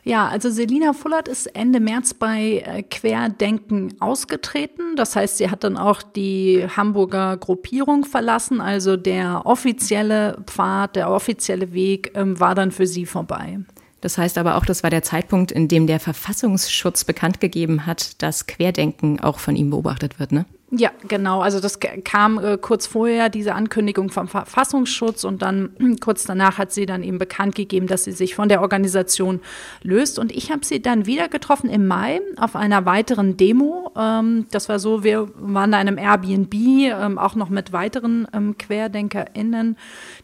Ja, 0.08 0.26
also 0.26 0.48
Selina 0.48 0.94
Fullert 0.94 1.28
ist 1.28 1.54
Ende 1.54 1.80
März 1.80 2.14
bei 2.14 2.64
äh, 2.64 2.82
Querdenken 2.82 3.94
ausgetreten. 4.00 4.96
Das 4.96 5.14
heißt, 5.14 5.36
sie 5.36 5.50
hat 5.50 5.64
dann 5.64 5.76
auch 5.76 6.00
die 6.00 6.66
Hamburger 6.74 7.36
Gruppierung 7.36 8.06
verlassen. 8.06 8.62
Also 8.62 8.96
der 8.96 9.42
offizielle 9.44 10.42
Pfad, 10.46 10.96
der 10.96 11.10
offizielle 11.10 11.74
Weg 11.74 12.12
ähm, 12.14 12.40
war 12.40 12.54
dann 12.54 12.72
für 12.72 12.86
sie 12.86 13.04
vorbei. 13.04 13.58
Das 14.00 14.16
heißt 14.16 14.38
aber 14.38 14.56
auch, 14.56 14.64
das 14.64 14.82
war 14.82 14.88
der 14.88 15.02
Zeitpunkt, 15.02 15.52
in 15.52 15.68
dem 15.68 15.86
der 15.86 16.00
Verfassungsschutz 16.00 17.04
bekannt 17.04 17.38
gegeben 17.38 17.84
hat, 17.84 18.22
dass 18.22 18.46
Querdenken 18.46 19.20
auch 19.20 19.38
von 19.38 19.56
ihm 19.56 19.68
beobachtet 19.68 20.18
wird, 20.18 20.32
ne? 20.32 20.46
Ja, 20.70 20.90
genau. 21.06 21.40
Also 21.40 21.60
das 21.60 21.78
kam 21.80 22.38
äh, 22.38 22.58
kurz 22.58 22.86
vorher, 22.86 23.30
diese 23.30 23.54
Ankündigung 23.54 24.10
vom 24.10 24.28
Verfassungsschutz 24.28 25.24
und 25.24 25.40
dann 25.40 25.70
kurz 26.00 26.24
danach 26.24 26.58
hat 26.58 26.72
sie 26.72 26.84
dann 26.84 27.02
eben 27.02 27.16
bekannt 27.16 27.54
gegeben, 27.54 27.86
dass 27.86 28.04
sie 28.04 28.12
sich 28.12 28.34
von 28.34 28.50
der 28.50 28.60
Organisation 28.60 29.40
löst. 29.82 30.18
Und 30.18 30.30
ich 30.30 30.52
habe 30.52 30.66
sie 30.66 30.82
dann 30.82 31.06
wieder 31.06 31.28
getroffen 31.28 31.70
im 31.70 31.86
Mai 31.86 32.20
auf 32.36 32.54
einer 32.54 32.84
weiteren 32.84 33.38
Demo. 33.38 33.92
Ähm, 33.96 34.44
das 34.50 34.68
war 34.68 34.78
so, 34.78 35.02
wir 35.02 35.28
waren 35.36 35.72
da 35.72 35.80
in 35.80 35.88
einem 35.88 35.96
Airbnb, 35.96 36.52
ähm, 36.52 37.18
auch 37.18 37.34
noch 37.34 37.48
mit 37.48 37.72
weiteren 37.72 38.28
ähm, 38.34 38.56
QuerdenkerInnen. 38.58 39.78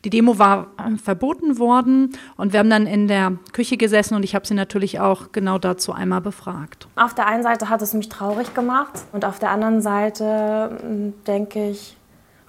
Die 0.04 0.10
Demo 0.10 0.38
war 0.38 0.66
äh, 0.76 0.98
verboten 0.98 1.58
worden 1.58 2.18
und 2.36 2.52
wir 2.52 2.60
haben 2.60 2.70
dann 2.70 2.86
in 2.86 3.08
der 3.08 3.32
Küche 3.54 3.78
gesessen 3.78 4.14
und 4.14 4.24
ich 4.24 4.34
habe 4.34 4.46
sie 4.46 4.54
natürlich 4.54 5.00
auch 5.00 5.32
genau 5.32 5.56
dazu 5.56 5.92
einmal 5.92 6.20
befragt. 6.20 6.86
Auf 6.96 7.14
der 7.14 7.28
einen 7.28 7.42
Seite 7.42 7.70
hat 7.70 7.80
es 7.80 7.94
mich 7.94 8.10
traurig 8.10 8.52
gemacht 8.52 8.92
und 9.12 9.24
auf 9.24 9.38
der 9.38 9.50
anderen 9.50 9.80
Seite 9.80 10.33
denke 11.26 11.70
ich, 11.70 11.96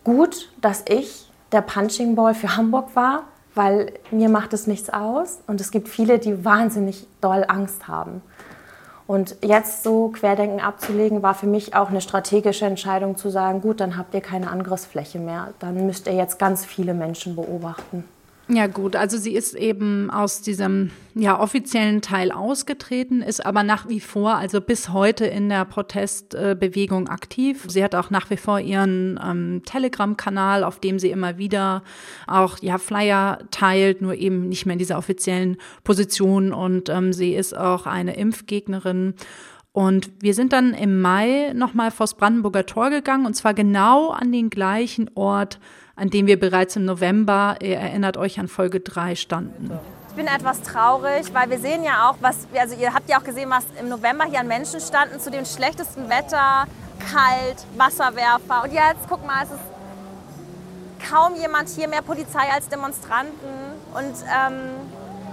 gut, 0.03 0.51
dass 0.61 0.83
ich 0.87 1.29
der 1.51 1.61
Punching 1.61 2.15
Ball 2.15 2.33
für 2.33 2.55
Hamburg 2.57 2.95
war, 2.95 3.23
weil 3.55 3.93
mir 4.11 4.29
macht 4.29 4.53
es 4.53 4.67
nichts 4.67 4.89
aus 4.89 5.39
und 5.47 5.61
es 5.61 5.71
gibt 5.71 5.87
viele, 5.87 6.19
die 6.19 6.43
wahnsinnig 6.43 7.07
doll 7.21 7.45
Angst 7.47 7.87
haben. 7.87 8.21
Und 9.07 9.35
jetzt 9.43 9.83
so 9.83 10.09
Querdenken 10.09 10.59
abzulegen, 10.59 11.21
war 11.21 11.35
für 11.35 11.45
mich 11.45 11.75
auch 11.75 11.89
eine 11.89 12.01
strategische 12.01 12.65
Entscheidung 12.65 13.17
zu 13.17 13.29
sagen, 13.29 13.61
gut, 13.61 13.79
dann 13.79 13.97
habt 13.97 14.13
ihr 14.15 14.21
keine 14.21 14.49
Angriffsfläche 14.49 15.19
mehr, 15.19 15.53
dann 15.59 15.85
müsst 15.85 16.07
ihr 16.07 16.13
jetzt 16.13 16.39
ganz 16.39 16.65
viele 16.65 16.93
Menschen 16.93 17.35
beobachten. 17.35 18.03
Ja 18.47 18.67
gut, 18.67 18.95
also 18.95 19.17
sie 19.17 19.33
ist 19.33 19.55
eben 19.55 20.11
aus 20.11 20.41
diesem 20.43 20.91
ja, 21.15 21.39
offiziellen 21.39 22.01
Teil 22.01 22.31
ausgetreten, 22.31 23.23
ist 23.23 23.43
aber 23.43 23.63
nach 23.63 23.89
wie 23.89 23.99
vor, 23.99 24.35
also 24.35 24.61
bis 24.61 24.89
heute 24.89 25.25
in 25.25 25.49
der 25.49 25.65
Protestbewegung 25.65 27.07
aktiv. 27.07 27.65
Sie 27.67 27.83
hat 27.83 27.95
auch 27.95 28.11
nach 28.11 28.29
wie 28.29 28.37
vor 28.37 28.59
ihren 28.59 29.19
ähm, 29.23 29.63
Telegram-Kanal, 29.65 30.63
auf 30.63 30.79
dem 30.79 30.99
sie 30.99 31.09
immer 31.09 31.39
wieder 31.39 31.81
auch 32.27 32.59
ja, 32.59 32.77
Flyer 32.77 33.39
teilt, 33.49 34.03
nur 34.03 34.13
eben 34.13 34.47
nicht 34.47 34.67
mehr 34.67 34.73
in 34.73 34.79
dieser 34.79 34.99
offiziellen 34.99 35.57
Position. 35.83 36.53
Und 36.53 36.89
ähm, 36.89 37.13
sie 37.13 37.33
ist 37.33 37.57
auch 37.57 37.87
eine 37.87 38.15
Impfgegnerin. 38.15 39.15
Und 39.71 40.11
wir 40.21 40.35
sind 40.35 40.53
dann 40.53 40.73
im 40.75 41.01
Mai 41.01 41.51
nochmal 41.55 41.89
vors 41.89 42.13
Brandenburger 42.13 42.67
Tor 42.67 42.91
gegangen, 42.91 43.25
und 43.25 43.33
zwar 43.33 43.55
genau 43.55 44.11
an 44.11 44.31
den 44.31 44.51
gleichen 44.51 45.09
Ort, 45.15 45.59
an 45.95 46.09
dem 46.09 46.27
wir 46.27 46.39
bereits 46.39 46.75
im 46.75 46.85
November, 46.85 47.57
ihr 47.61 47.77
erinnert 47.77 48.17
euch 48.17 48.39
an 48.39 48.47
Folge 48.47 48.79
3, 48.79 49.15
standen. 49.15 49.71
Ich 50.09 50.15
bin 50.15 50.27
etwas 50.27 50.61
traurig, 50.61 51.33
weil 51.33 51.49
wir 51.49 51.59
sehen 51.59 51.83
ja 51.83 52.09
auch, 52.09 52.15
was, 52.21 52.47
also 52.57 52.75
ihr 52.75 52.93
habt 52.93 53.09
ja 53.09 53.19
auch 53.19 53.23
gesehen, 53.23 53.49
was 53.49 53.65
im 53.79 53.89
November 53.89 54.25
hier 54.25 54.39
an 54.39 54.47
Menschen 54.47 54.79
standen, 54.79 55.19
zu 55.19 55.29
dem 55.29 55.45
schlechtesten 55.45 56.09
Wetter, 56.09 56.65
kalt, 56.99 57.65
Wasserwerfer. 57.77 58.63
Und 58.63 58.73
jetzt, 58.73 59.07
guck 59.09 59.25
mal, 59.25 59.43
es 59.43 59.51
ist 59.51 59.59
kaum 61.09 61.35
jemand 61.35 61.69
hier, 61.69 61.87
mehr 61.87 62.01
Polizei 62.01 62.49
als 62.53 62.67
Demonstranten. 62.69 63.49
Und 63.93 64.15
ähm, 64.33 64.59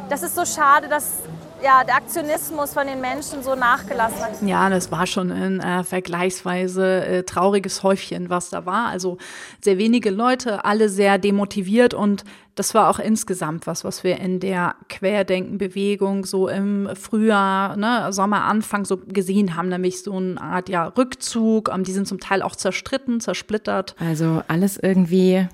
das 0.08 0.22
ist 0.22 0.34
so 0.34 0.44
schade, 0.44 0.88
dass 0.88 1.18
ja, 1.62 1.84
der 1.84 1.96
Aktionismus 1.96 2.72
von 2.72 2.86
den 2.86 3.00
Menschen 3.00 3.42
so 3.42 3.54
nachgelassen 3.54 4.20
hat. 4.20 4.42
Ja, 4.42 4.68
das 4.68 4.90
war 4.90 5.06
schon 5.06 5.30
ein 5.30 5.60
äh, 5.60 5.84
vergleichsweise 5.84 7.04
äh, 7.04 7.22
trauriges 7.22 7.82
Häufchen, 7.82 8.30
was 8.30 8.50
da 8.50 8.66
war. 8.66 8.88
Also 8.88 9.18
sehr 9.60 9.78
wenige 9.78 10.10
Leute, 10.10 10.64
alle 10.64 10.88
sehr 10.88 11.18
demotiviert 11.18 11.94
und 11.94 12.24
das 12.54 12.74
war 12.74 12.90
auch 12.90 12.98
insgesamt 12.98 13.66
was, 13.66 13.82
was 13.82 14.04
wir 14.04 14.18
in 14.18 14.38
der 14.38 14.74
Querdenkenbewegung 14.88 16.26
so 16.26 16.48
im 16.48 16.88
Frühjahr, 16.94 17.76
ne, 17.76 18.12
Sommeranfang 18.12 18.84
so 18.84 18.98
gesehen 18.98 19.56
haben, 19.56 19.68
nämlich 19.68 20.02
so 20.02 20.14
eine 20.14 20.40
Art 20.40 20.68
ja, 20.68 20.86
Rückzug. 20.88 21.70
Ähm, 21.72 21.84
die 21.84 21.92
sind 21.92 22.06
zum 22.06 22.20
Teil 22.20 22.42
auch 22.42 22.56
zerstritten, 22.56 23.20
zersplittert. 23.20 23.94
Also 23.98 24.42
alles 24.48 24.76
irgendwie 24.76 25.48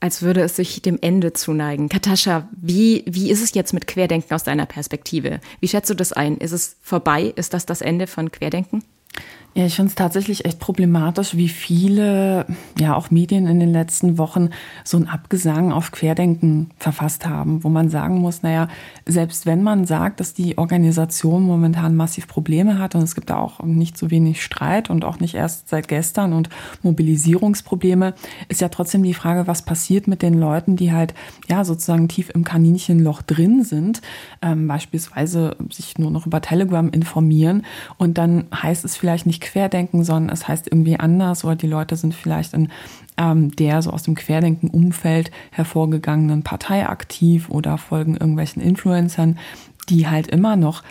als 0.00 0.22
würde 0.22 0.42
es 0.42 0.56
sich 0.56 0.82
dem 0.82 0.98
Ende 1.00 1.32
zuneigen. 1.32 1.88
Katascha, 1.88 2.48
wie, 2.52 3.04
wie 3.06 3.30
ist 3.30 3.42
es 3.42 3.54
jetzt 3.54 3.72
mit 3.72 3.86
Querdenken 3.86 4.34
aus 4.34 4.44
deiner 4.44 4.66
Perspektive? 4.66 5.40
Wie 5.60 5.68
schätzt 5.68 5.90
du 5.90 5.94
das 5.94 6.12
ein? 6.12 6.36
Ist 6.38 6.52
es 6.52 6.76
vorbei? 6.82 7.32
Ist 7.36 7.54
das 7.54 7.66
das 7.66 7.80
Ende 7.80 8.06
von 8.06 8.30
Querdenken? 8.30 8.82
Ja, 9.56 9.64
ich 9.64 9.74
finde 9.74 9.88
es 9.88 9.94
tatsächlich 9.94 10.44
echt 10.44 10.58
problematisch, 10.58 11.34
wie 11.34 11.48
viele, 11.48 12.44
ja 12.78 12.94
auch 12.94 13.10
Medien 13.10 13.46
in 13.46 13.58
den 13.58 13.72
letzten 13.72 14.18
Wochen 14.18 14.50
so 14.84 14.98
ein 14.98 15.08
Abgesang 15.08 15.72
auf 15.72 15.92
Querdenken 15.92 16.72
verfasst 16.76 17.24
haben, 17.24 17.64
wo 17.64 17.70
man 17.70 17.88
sagen 17.88 18.18
muss, 18.18 18.42
naja, 18.42 18.68
selbst 19.06 19.46
wenn 19.46 19.62
man 19.62 19.86
sagt, 19.86 20.20
dass 20.20 20.34
die 20.34 20.58
Organisation 20.58 21.44
momentan 21.44 21.96
massiv 21.96 22.28
Probleme 22.28 22.78
hat 22.78 22.94
und 22.94 23.00
es 23.00 23.14
gibt 23.14 23.30
da 23.30 23.38
auch 23.38 23.62
nicht 23.62 23.96
so 23.96 24.10
wenig 24.10 24.44
Streit 24.44 24.90
und 24.90 25.06
auch 25.06 25.20
nicht 25.20 25.34
erst 25.34 25.70
seit 25.70 25.88
gestern 25.88 26.34
und 26.34 26.50
Mobilisierungsprobleme, 26.82 28.12
ist 28.48 28.60
ja 28.60 28.68
trotzdem 28.68 29.04
die 29.04 29.14
Frage, 29.14 29.46
was 29.46 29.62
passiert 29.62 30.06
mit 30.06 30.20
den 30.20 30.34
Leuten, 30.34 30.76
die 30.76 30.92
halt 30.92 31.14
ja 31.48 31.64
sozusagen 31.64 32.08
tief 32.08 32.28
im 32.28 32.44
Kaninchenloch 32.44 33.22
drin 33.22 33.64
sind, 33.64 34.02
ähm, 34.42 34.68
beispielsweise 34.68 35.56
sich 35.70 35.96
nur 35.96 36.10
noch 36.10 36.26
über 36.26 36.42
Telegram 36.42 36.90
informieren 36.90 37.64
und 37.96 38.18
dann 38.18 38.48
heißt 38.52 38.84
es 38.84 38.98
vielleicht 38.98 39.24
nicht 39.24 39.45
Querdenken, 39.46 40.04
sondern 40.04 40.32
es 40.32 40.46
heißt 40.46 40.66
irgendwie 40.66 40.98
anders 40.98 41.44
oder 41.44 41.56
die 41.56 41.66
Leute 41.66 41.96
sind 41.96 42.14
vielleicht 42.14 42.52
in 42.52 42.68
ähm, 43.16 43.54
der 43.56 43.82
so 43.82 43.90
aus 43.90 44.02
dem 44.02 44.14
Querdenken-Umfeld 44.14 45.30
hervorgegangenen 45.50 46.42
Partei 46.42 46.88
aktiv 46.88 47.48
oder 47.48 47.78
folgen 47.78 48.16
irgendwelchen 48.16 48.62
Influencern, 48.62 49.38
die 49.88 50.08
halt 50.08 50.26
immer 50.26 50.56
noch 50.56 50.82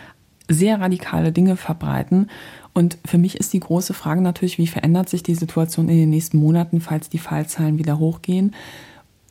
sehr 0.48 0.80
radikale 0.80 1.32
Dinge 1.32 1.56
verbreiten. 1.56 2.30
Und 2.72 2.98
für 3.04 3.18
mich 3.18 3.36
ist 3.36 3.52
die 3.52 3.60
große 3.60 3.94
Frage 3.94 4.20
natürlich, 4.20 4.58
wie 4.58 4.66
verändert 4.66 5.08
sich 5.08 5.22
die 5.22 5.34
Situation 5.34 5.88
in 5.88 5.96
den 5.96 6.10
nächsten 6.10 6.38
Monaten, 6.38 6.80
falls 6.80 7.08
die 7.08 7.18
Fallzahlen 7.18 7.78
wieder 7.78 7.98
hochgehen? 7.98 8.54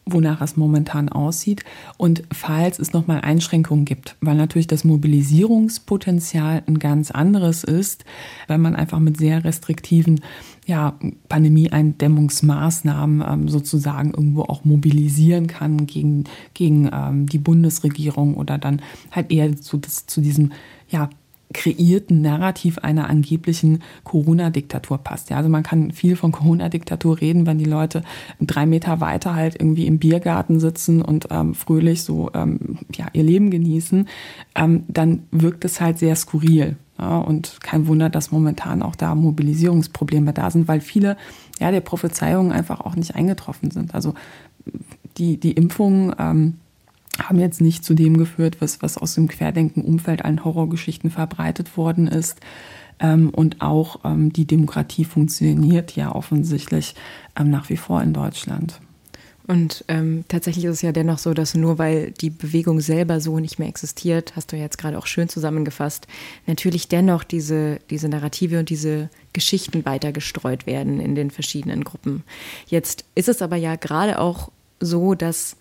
Wonach 0.06 0.42
es 0.42 0.56
momentan 0.56 1.10
aussieht. 1.10 1.64
Und 1.98 2.24
falls 2.32 2.80
es 2.80 2.94
nochmal 2.94 3.22
Einschränkungen 3.22 3.86
gibt, 3.86 4.16
weil 4.22 4.36
natürlich 4.36 4.68
das 4.68 4.84
Mobilisierungspotenzial 4.84 6.64
ein 6.68 6.80
ganz 6.80 7.12
anderes 7.12 7.64
ist, 7.64 8.06
wenn 8.48 8.62
man 8.62 8.76
einfach 8.76 9.00
mit 9.00 9.18
sehr 9.18 9.44
restriktiven 9.44 10.22
ja, 10.68 10.98
Pandemie-Eindämmungsmaßnahmen 11.30 13.24
ähm, 13.28 13.50
sozusagen 13.50 14.12
irgendwo 14.12 14.44
auch 14.44 14.66
mobilisieren 14.66 15.48
kann 15.48 15.86
gegen, 15.86 16.26
gegen 16.54 16.90
ähm, 16.92 17.28
die 17.28 17.38
Bundesregierung 17.38 18.36
oder 18.36 18.58
dann 18.58 18.82
halt 19.12 19.32
eher 19.32 19.56
zu, 19.56 19.78
das, 19.78 20.08
zu 20.08 20.22
diesem 20.22 20.52
ja, 20.90 21.10
kreierten 21.54 22.22
Narrativ 22.22 22.80
einer 22.80 23.10
angeblichen 23.10 23.84
Corona-Diktatur 24.04 24.98
passt. 24.98 25.30
Ja, 25.30 25.38
also 25.38 25.50
man 25.50 25.64
kann 25.64 25.92
viel 25.92 26.16
von 26.16 26.32
Corona-Diktatur 26.32 27.22
reden, 27.22 27.46
wenn 27.46 27.58
die 27.58 27.66
Leute 27.66 28.04
drei 28.42 28.66
Meter 28.66 29.00
weiter 29.00 29.36
halt 29.36 29.56
irgendwie 29.60 29.88
im 29.88 30.00
Biergarten 30.00 30.60
sitzen 30.60 31.02
und 31.02 31.28
ähm, 31.32 31.54
fröhlich 31.54 32.04
so 32.04 32.32
ähm, 32.34 32.80
ja, 32.94 33.08
ihr 33.14 33.24
Leben 33.24 33.52
genießen, 33.52 34.08
ähm, 34.56 34.84
dann 34.88 35.24
wirkt 35.32 35.66
es 35.66 35.80
halt 35.80 36.00
sehr 36.00 36.16
skurril. 36.16 36.78
Ja, 36.98 37.18
und 37.18 37.58
kein 37.62 37.88
Wunder, 37.88 38.10
dass 38.10 38.32
momentan 38.32 38.82
auch 38.82 38.96
da 38.96 39.16
Mobilisierungsprobleme 39.16 40.32
da 40.32 40.50
sind, 40.50 40.70
weil 40.70 40.80
viele 40.80 41.18
ja, 41.60 41.70
der 41.72 41.82
Prophezeiungen 41.82 42.54
einfach 42.54 42.80
auch 42.80 42.96
nicht 42.96 43.16
eingetroffen 43.16 43.70
sind. 43.70 43.94
Also 43.94 44.14
die, 45.18 45.38
die 45.38 45.52
Impfungen 45.52 46.16
ähm, 46.18 46.54
haben 47.22 47.40
jetzt 47.40 47.62
nicht 47.62 47.86
zu 47.86 47.94
dem 47.94 48.18
geführt, 48.18 48.58
was, 48.60 48.82
was 48.82 48.98
aus 48.98 49.16
dem 49.16 49.28
Querdenken-Umfeld 49.28 50.26
an 50.26 50.44
Horrorgeschichten 50.44 51.10
verbreitet 51.10 51.78
worden 51.78 52.08
ist. 52.08 52.40
Ähm, 53.00 53.30
und 53.30 53.62
auch 53.62 54.00
ähm, 54.04 54.32
die 54.32 54.46
Demokratie 54.46 55.06
funktioniert 55.06 55.96
ja 55.96 56.14
offensichtlich 56.14 56.96
ähm, 57.38 57.50
nach 57.50 57.70
wie 57.70 57.78
vor 57.78 58.02
in 58.02 58.14
Deutschland. 58.14 58.80
Und 59.48 59.86
ähm, 59.90 60.24
tatsächlich 60.28 60.66
ist 60.66 60.76
es 60.76 60.82
ja 60.82 60.92
dennoch 60.92 61.20
so, 61.20 61.36
dass 61.36 61.54
nur 61.54 61.78
weil 61.78 62.12
die 62.12 62.32
Bewegung 62.32 62.80
selber 62.80 63.22
so 63.22 63.40
nicht 63.40 63.60
mehr 63.60 63.68
existiert, 63.68 64.36
hast 64.36 64.52
du 64.52 64.56
jetzt 64.56 64.80
gerade 64.80 64.98
auch 64.98 65.06
schön 65.06 65.30
zusammengefasst, 65.30 66.08
natürlich 66.48 66.88
dennoch 66.88 67.24
diese, 67.24 67.80
diese 67.92 68.10
Narrative 68.10 68.58
und 68.58 68.70
diese 68.70 69.10
Geschichten 69.34 69.86
weiter 69.86 70.12
gestreut 70.12 70.66
werden 70.66 71.00
in 71.00 71.14
den 71.14 71.30
verschiedenen 71.30 71.84
Gruppen. 71.84 72.24
Jetzt 72.66 73.06
ist 73.14 73.30
es 73.30 73.44
aber 73.44 73.56
ja 73.56 73.76
gerade 73.76 74.20
auch 74.20 74.52
so, 74.80 75.14
dass 75.14 75.58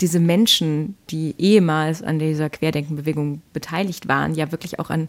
diese 0.00 0.20
Menschen, 0.20 0.96
die 1.10 1.34
ehemals 1.38 2.02
an 2.02 2.18
dieser 2.18 2.50
Querdenkenbewegung 2.50 3.42
beteiligt 3.52 4.08
waren, 4.08 4.34
ja 4.34 4.50
wirklich 4.50 4.78
auch 4.78 4.90
an 4.90 5.08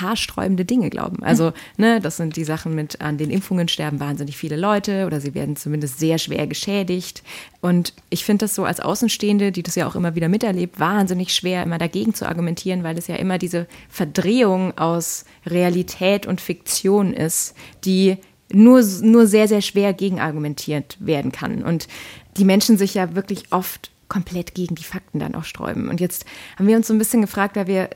haarsträubende 0.00 0.64
Dinge 0.64 0.90
glauben. 0.90 1.22
Also, 1.22 1.52
ne, 1.76 2.00
das 2.00 2.16
sind 2.16 2.36
die 2.36 2.44
Sachen 2.44 2.74
mit, 2.74 3.00
an 3.00 3.18
den 3.18 3.30
Impfungen 3.30 3.68
sterben 3.68 4.00
wahnsinnig 4.00 4.36
viele 4.36 4.56
Leute 4.56 5.06
oder 5.06 5.20
sie 5.20 5.34
werden 5.34 5.56
zumindest 5.56 5.98
sehr 5.98 6.18
schwer 6.18 6.46
geschädigt. 6.46 7.22
Und 7.60 7.92
ich 8.10 8.24
finde 8.24 8.44
das 8.44 8.54
so 8.54 8.64
als 8.64 8.80
Außenstehende, 8.80 9.52
die 9.52 9.62
das 9.62 9.74
ja 9.74 9.86
auch 9.86 9.94
immer 9.94 10.14
wieder 10.14 10.28
miterlebt, 10.28 10.80
wahnsinnig 10.80 11.32
schwer, 11.32 11.62
immer 11.62 11.78
dagegen 11.78 12.14
zu 12.14 12.26
argumentieren, 12.26 12.82
weil 12.82 12.98
es 12.98 13.06
ja 13.06 13.16
immer 13.16 13.38
diese 13.38 13.66
Verdrehung 13.88 14.76
aus 14.76 15.24
Realität 15.46 16.26
und 16.26 16.40
Fiktion 16.40 17.12
ist, 17.12 17.54
die 17.84 18.18
nur, 18.52 18.82
nur 19.02 19.26
sehr, 19.26 19.48
sehr 19.48 19.62
schwer 19.62 19.92
gegenargumentiert 19.92 20.96
werden 21.00 21.32
kann. 21.32 21.62
Und 21.62 21.88
die 22.36 22.44
Menschen 22.44 22.76
sich 22.78 22.94
ja 22.94 23.14
wirklich 23.14 23.52
oft 23.52 23.90
komplett 24.08 24.54
gegen 24.54 24.74
die 24.74 24.84
Fakten 24.84 25.18
dann 25.18 25.34
auch 25.34 25.44
sträuben. 25.44 25.88
Und 25.88 26.00
jetzt 26.00 26.24
haben 26.58 26.66
wir 26.66 26.76
uns 26.76 26.86
so 26.86 26.94
ein 26.94 26.98
bisschen 26.98 27.20
gefragt, 27.20 27.56
weil 27.56 27.66
wir 27.66 27.90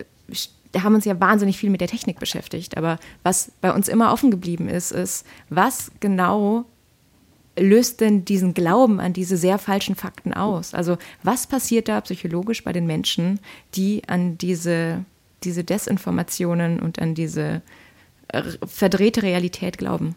haben 0.77 0.95
uns 0.95 1.05
ja 1.05 1.19
wahnsinnig 1.19 1.59
viel 1.59 1.71
mit 1.71 1.81
der 1.81 1.89
Technik 1.89 2.19
beschäftigt. 2.19 2.77
Aber 2.77 2.99
was 3.23 3.53
bei 3.61 3.73
uns 3.73 3.89
immer 3.89 4.13
offen 4.13 4.31
geblieben 4.31 4.69
ist, 4.69 4.93
ist, 4.93 5.27
was 5.49 5.91
genau 6.01 6.67
löst 7.59 8.01
denn 8.01 8.25
diesen 8.25 8.55
Glauben 8.55 9.01
an 9.01 9.13
diese 9.13 9.37
sehr 9.37 9.59
falschen 9.59 9.95
Fakten 9.95 10.33
aus? 10.33 10.75
Also 10.75 10.99
was 11.23 11.47
passiert 11.47 11.89
da 11.89 12.01
psychologisch 12.01 12.63
bei 12.65 12.73
den 12.73 12.87
Menschen, 12.87 13.41
die 13.75 14.03
an 14.07 14.39
diese, 14.39 15.05
diese 15.45 15.65
Desinformationen 15.65 16.81
und 16.81 17.01
an 17.01 17.15
diese 17.15 17.63
äh, 18.29 18.43
verdrehte 18.67 19.23
Realität 19.23 19.79
glauben? 19.79 20.15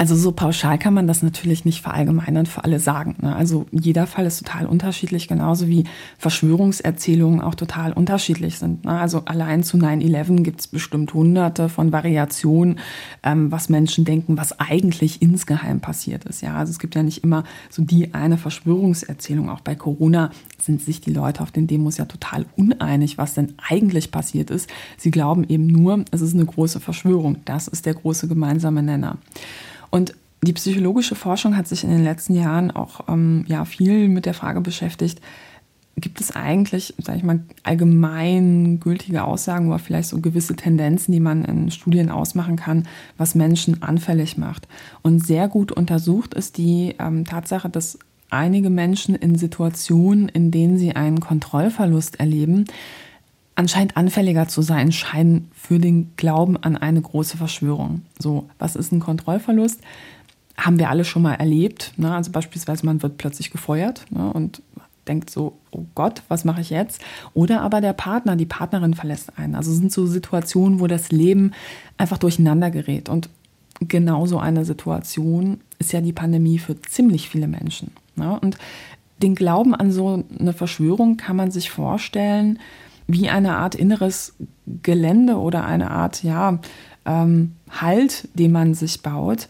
Also 0.00 0.16
so 0.16 0.32
pauschal 0.32 0.78
kann 0.78 0.94
man 0.94 1.06
das 1.06 1.22
natürlich 1.22 1.66
nicht 1.66 1.82
verallgemeinern 1.82 2.46
für 2.46 2.64
alle 2.64 2.80
sagen. 2.80 3.16
Ne? 3.20 3.36
Also 3.36 3.66
jeder 3.70 4.06
Fall 4.06 4.24
ist 4.24 4.38
total 4.38 4.64
unterschiedlich, 4.64 5.28
genauso 5.28 5.68
wie 5.68 5.84
Verschwörungserzählungen 6.16 7.42
auch 7.42 7.54
total 7.54 7.92
unterschiedlich 7.92 8.58
sind. 8.58 8.86
Ne? 8.86 8.98
Also 8.98 9.26
allein 9.26 9.62
zu 9.62 9.76
9-11 9.76 10.42
gibt 10.42 10.60
es 10.60 10.68
bestimmt 10.68 11.12
hunderte 11.12 11.68
von 11.68 11.92
Variationen, 11.92 12.78
ähm, 13.22 13.52
was 13.52 13.68
Menschen 13.68 14.06
denken, 14.06 14.38
was 14.38 14.58
eigentlich 14.58 15.20
insgeheim 15.20 15.80
passiert 15.80 16.24
ist. 16.24 16.40
Ja, 16.40 16.54
also 16.54 16.70
es 16.70 16.78
gibt 16.78 16.94
ja 16.94 17.02
nicht 17.02 17.22
immer 17.22 17.44
so 17.68 17.82
die 17.82 18.14
eine 18.14 18.38
Verschwörungserzählung. 18.38 19.50
Auch 19.50 19.60
bei 19.60 19.74
Corona 19.74 20.30
sind 20.58 20.80
sich 20.80 21.02
die 21.02 21.12
Leute 21.12 21.42
auf 21.42 21.50
den 21.50 21.66
Demos 21.66 21.98
ja 21.98 22.06
total 22.06 22.46
uneinig, 22.56 23.18
was 23.18 23.34
denn 23.34 23.52
eigentlich 23.68 24.10
passiert 24.10 24.48
ist. 24.48 24.70
Sie 24.96 25.10
glauben 25.10 25.44
eben 25.44 25.66
nur, 25.66 26.06
es 26.10 26.22
ist 26.22 26.32
eine 26.32 26.46
große 26.46 26.80
Verschwörung. 26.80 27.36
Das 27.44 27.68
ist 27.68 27.84
der 27.84 27.92
große 27.92 28.28
gemeinsame 28.28 28.82
Nenner. 28.82 29.18
Und 29.90 30.14
die 30.42 30.52
psychologische 30.52 31.14
Forschung 31.14 31.56
hat 31.56 31.68
sich 31.68 31.84
in 31.84 31.90
den 31.90 32.04
letzten 32.04 32.34
Jahren 32.34 32.70
auch 32.70 33.08
ähm, 33.08 33.44
ja, 33.46 33.64
viel 33.64 34.08
mit 34.08 34.26
der 34.26 34.34
Frage 34.34 34.60
beschäftigt, 34.60 35.20
gibt 35.96 36.20
es 36.20 36.34
eigentlich, 36.34 36.94
sage 36.98 37.18
ich 37.18 37.24
mal, 37.24 37.40
allgemein 37.62 38.80
gültige 38.80 39.24
Aussagen 39.24 39.68
oder 39.68 39.78
vielleicht 39.78 40.08
so 40.08 40.20
gewisse 40.20 40.56
Tendenzen, 40.56 41.12
die 41.12 41.20
man 41.20 41.44
in 41.44 41.70
Studien 41.70 42.10
ausmachen 42.10 42.56
kann, 42.56 42.88
was 43.18 43.34
Menschen 43.34 43.82
anfällig 43.82 44.38
macht. 44.38 44.66
Und 45.02 45.24
sehr 45.24 45.48
gut 45.48 45.72
untersucht 45.72 46.32
ist 46.32 46.56
die 46.56 46.94
ähm, 46.98 47.26
Tatsache, 47.26 47.68
dass 47.68 47.98
einige 48.30 48.70
Menschen 48.70 49.14
in 49.14 49.36
Situationen, 49.36 50.28
in 50.28 50.50
denen 50.50 50.78
sie 50.78 50.94
einen 50.96 51.20
Kontrollverlust 51.20 52.18
erleben, 52.18 52.64
anscheinend 53.54 53.96
anfälliger 53.96 54.48
zu 54.48 54.62
sein 54.62 54.92
scheinen 54.92 55.50
für 55.54 55.78
den 55.78 56.12
Glauben 56.16 56.56
an 56.56 56.76
eine 56.76 57.00
große 57.00 57.36
Verschwörung. 57.36 58.02
So, 58.18 58.48
was 58.58 58.76
ist 58.76 58.92
ein 58.92 59.00
Kontrollverlust? 59.00 59.80
Haben 60.56 60.78
wir 60.78 60.90
alle 60.90 61.04
schon 61.04 61.22
mal 61.22 61.34
erlebt. 61.34 61.92
Ne? 61.96 62.14
Also 62.14 62.32
beispielsweise, 62.32 62.86
man 62.86 63.02
wird 63.02 63.18
plötzlich 63.18 63.50
gefeuert 63.50 64.06
ne? 64.10 64.32
und 64.32 64.62
denkt 65.08 65.30
so, 65.30 65.58
oh 65.70 65.84
Gott, 65.94 66.22
was 66.28 66.44
mache 66.44 66.60
ich 66.60 66.70
jetzt? 66.70 67.02
Oder 67.34 67.62
aber 67.62 67.80
der 67.80 67.92
Partner, 67.92 68.36
die 68.36 68.46
Partnerin 68.46 68.94
verlässt 68.94 69.36
einen. 69.38 69.54
Also 69.54 69.72
es 69.72 69.78
sind 69.78 69.92
so 69.92 70.06
Situationen, 70.06 70.80
wo 70.80 70.86
das 70.86 71.10
Leben 71.10 71.52
einfach 71.98 72.18
durcheinander 72.18 72.70
gerät. 72.70 73.08
Und 73.08 73.28
genau 73.80 74.26
so 74.26 74.38
eine 74.38 74.64
Situation 74.64 75.60
ist 75.78 75.92
ja 75.92 76.00
die 76.00 76.12
Pandemie 76.12 76.58
für 76.58 76.80
ziemlich 76.82 77.28
viele 77.28 77.48
Menschen. 77.48 77.90
Ne? 78.16 78.38
Und 78.40 78.58
den 79.22 79.34
Glauben 79.34 79.74
an 79.74 79.90
so 79.90 80.24
eine 80.38 80.52
Verschwörung 80.52 81.16
kann 81.16 81.36
man 81.36 81.50
sich 81.50 81.70
vorstellen, 81.70 82.58
wie 83.12 83.28
eine 83.28 83.56
Art 83.56 83.74
inneres 83.74 84.34
Gelände 84.82 85.36
oder 85.36 85.64
eine 85.64 85.90
Art 85.90 86.22
ja, 86.22 86.58
ähm, 87.04 87.52
Halt, 87.70 88.28
den 88.34 88.52
man 88.52 88.74
sich 88.74 89.02
baut. 89.02 89.48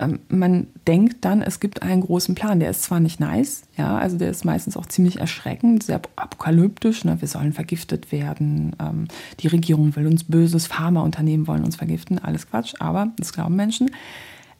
Ähm, 0.00 0.20
man 0.28 0.68
denkt 0.86 1.24
dann, 1.24 1.42
es 1.42 1.60
gibt 1.60 1.82
einen 1.82 2.02
großen 2.02 2.34
Plan. 2.34 2.60
Der 2.60 2.70
ist 2.70 2.82
zwar 2.82 3.00
nicht 3.00 3.20
nice, 3.20 3.62
ja, 3.76 3.98
also 3.98 4.16
der 4.16 4.30
ist 4.30 4.44
meistens 4.44 4.76
auch 4.76 4.86
ziemlich 4.86 5.18
erschreckend, 5.20 5.82
sehr 5.82 6.00
apokalyptisch. 6.16 7.04
Ne? 7.04 7.20
Wir 7.20 7.28
sollen 7.28 7.52
vergiftet 7.52 8.12
werden, 8.12 8.74
ähm, 8.80 9.08
die 9.40 9.48
Regierung 9.48 9.94
will 9.96 10.06
uns 10.06 10.24
Böses, 10.24 10.66
Pharmaunternehmen 10.66 11.46
wollen 11.46 11.64
uns 11.64 11.76
vergiften, 11.76 12.18
alles 12.18 12.48
Quatsch, 12.48 12.74
aber 12.78 13.08
das 13.18 13.32
glauben 13.32 13.56
Menschen. 13.56 13.90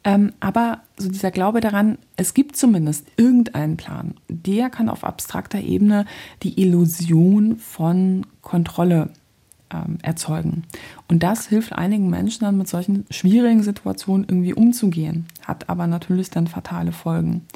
Ähm, 0.04 0.32
aber 0.40 0.82
so 0.96 1.08
dieser 1.08 1.30
Glaube 1.30 1.60
daran, 1.60 1.98
es 2.16 2.34
gibt 2.34 2.56
zumindest 2.56 3.06
irgendeinen 3.16 3.76
Plan, 3.76 4.14
der 4.28 4.70
kann 4.70 4.88
auf 4.88 5.04
abstrakter 5.04 5.60
Ebene 5.60 6.06
die 6.42 6.60
Illusion 6.60 7.56
von 7.56 8.26
Kontrolle 8.42 9.10
ähm, 9.72 9.98
erzeugen. 10.02 10.64
Und 11.08 11.22
das 11.22 11.46
hilft 11.46 11.72
einigen 11.72 12.10
Menschen 12.10 12.44
dann 12.44 12.58
mit 12.58 12.68
solchen 12.68 13.06
schwierigen 13.10 13.62
Situationen 13.62 14.26
irgendwie 14.28 14.54
umzugehen, 14.54 15.26
hat 15.44 15.68
aber 15.68 15.86
natürlich 15.86 16.30
dann 16.30 16.46
fatale 16.46 16.92
Folgen. 16.92 17.46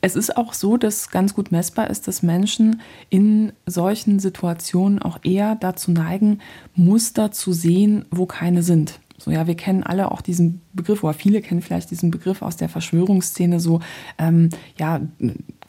Es 0.00 0.14
ist 0.14 0.36
auch 0.36 0.52
so, 0.52 0.76
dass 0.76 1.10
ganz 1.10 1.34
gut 1.34 1.50
messbar 1.50 1.90
ist, 1.90 2.06
dass 2.06 2.22
Menschen 2.22 2.80
in 3.10 3.52
solchen 3.66 4.20
Situationen 4.20 5.00
auch 5.00 5.18
eher 5.24 5.56
dazu 5.56 5.90
neigen, 5.90 6.38
Muster 6.76 7.32
zu 7.32 7.52
sehen, 7.52 8.04
wo 8.10 8.26
keine 8.26 8.62
sind. 8.62 9.00
So, 9.18 9.32
ja, 9.32 9.46
wir 9.48 9.56
kennen 9.56 9.82
alle 9.82 10.12
auch 10.12 10.20
diesen 10.20 10.60
Begriff, 10.72 11.02
oder 11.02 11.12
viele 11.12 11.42
kennen 11.42 11.60
vielleicht 11.60 11.90
diesen 11.90 12.10
Begriff 12.10 12.40
aus 12.40 12.56
der 12.56 12.68
Verschwörungsszene, 12.68 13.58
so, 13.58 13.80
ähm, 14.16 14.48
ja, 14.78 15.00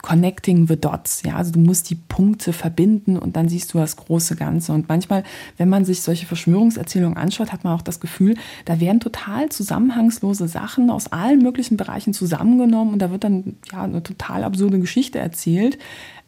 connecting 0.02 0.66
the 0.68 0.76
dots. 0.80 1.22
Ja, 1.24 1.36
also 1.36 1.52
du 1.52 1.58
musst 1.58 1.90
die 1.90 1.96
Punkte 1.96 2.52
verbinden 2.52 3.18
und 3.18 3.36
dann 3.36 3.48
siehst 3.48 3.74
du 3.74 3.78
das 3.78 3.96
große 3.96 4.36
Ganze. 4.36 4.72
Und 4.72 4.88
manchmal, 4.88 5.24
wenn 5.56 5.68
man 5.68 5.84
sich 5.84 6.02
solche 6.02 6.26
Verschwörungserzählungen 6.26 7.18
anschaut, 7.18 7.52
hat 7.52 7.64
man 7.64 7.74
auch 7.74 7.82
das 7.82 8.00
Gefühl, 8.00 8.36
da 8.64 8.80
werden 8.80 9.00
total 9.00 9.48
zusammenhangslose 9.48 10.48
Sachen 10.48 10.88
aus 10.88 11.08
allen 11.08 11.40
möglichen 11.40 11.76
Bereichen 11.76 12.14
zusammengenommen 12.14 12.92
und 12.94 13.00
da 13.00 13.10
wird 13.10 13.24
dann 13.24 13.56
ja 13.70 13.82
eine 13.82 14.02
total 14.02 14.44
absurde 14.44 14.78
Geschichte 14.78 15.18
erzählt, 15.18 15.78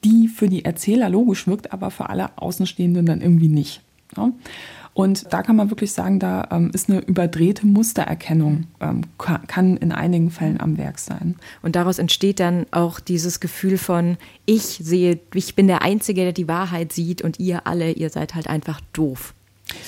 die 0.05 0.29
für 0.29 0.49
die 0.49 0.65
Erzähler 0.65 1.09
logisch 1.09 1.47
wirkt, 1.47 1.73
aber 1.73 1.91
für 1.91 2.11
alle 2.11 2.37
Außenstehenden 2.37 3.07
dann 3.07 3.21
irgendwie 3.21 3.49
nicht. 3.49 3.81
Ja? 4.17 4.33
Und 4.95 5.33
da 5.33 5.43
kann 5.43 5.57
man 5.57 5.71
wirklich 5.71 5.93
sagen, 5.93 6.19
da 6.19 6.49
ähm, 6.51 6.71
ist 6.75 6.91
eine 6.91 7.01
überdrehte 7.01 7.67
Mustererkennung, 7.67 8.67
ähm, 8.81 9.03
kann 9.17 9.77
in 9.79 9.91
einigen 9.91 10.31
Fällen 10.31 10.61
am 10.61 10.77
Werk 10.77 10.99
sein. 10.99 11.37
Und 11.63 11.77
daraus 11.77 11.99
entsteht 11.99 12.41
dann 12.41 12.67
auch 12.73 13.01
dieses 13.01 13.41
Gefühl 13.41 13.79
von, 13.79 14.19
ich 14.45 14.63
sehe, 14.63 15.19
ich 15.33 15.55
bin 15.55 15.67
der 15.67 15.83
Einzige, 15.83 16.23
der 16.23 16.33
die 16.33 16.49
Wahrheit 16.49 16.93
sieht 16.93 17.23
und 17.23 17.41
ihr 17.41 17.67
alle, 17.67 17.93
ihr 17.93 18.11
seid 18.11 18.35
halt 18.35 18.49
einfach 18.49 18.81
doof. 18.93 19.35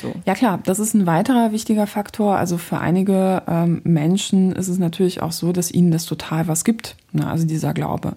So. 0.01 0.15
Ja 0.25 0.35
klar, 0.35 0.61
das 0.65 0.79
ist 0.79 0.95
ein 0.95 1.07
weiterer 1.07 1.53
wichtiger 1.53 1.87
Faktor. 1.87 2.37
Also 2.37 2.59
für 2.59 2.79
einige 2.79 3.43
ähm, 3.47 3.81
Menschen 3.85 4.53
ist 4.53 4.69
es 4.69 4.79
natürlich 4.79 5.23
auch 5.23 5.33
so, 5.33 5.53
dass 5.53 5.71
ihnen 5.71 5.91
das 5.91 6.07
total 6.07 6.49
was 6.49 6.65
gibt. 6.65 6.97
Ne? 7.13 7.27
Also 7.27 7.47
dieser 7.47 7.75
Glaube. 7.75 8.15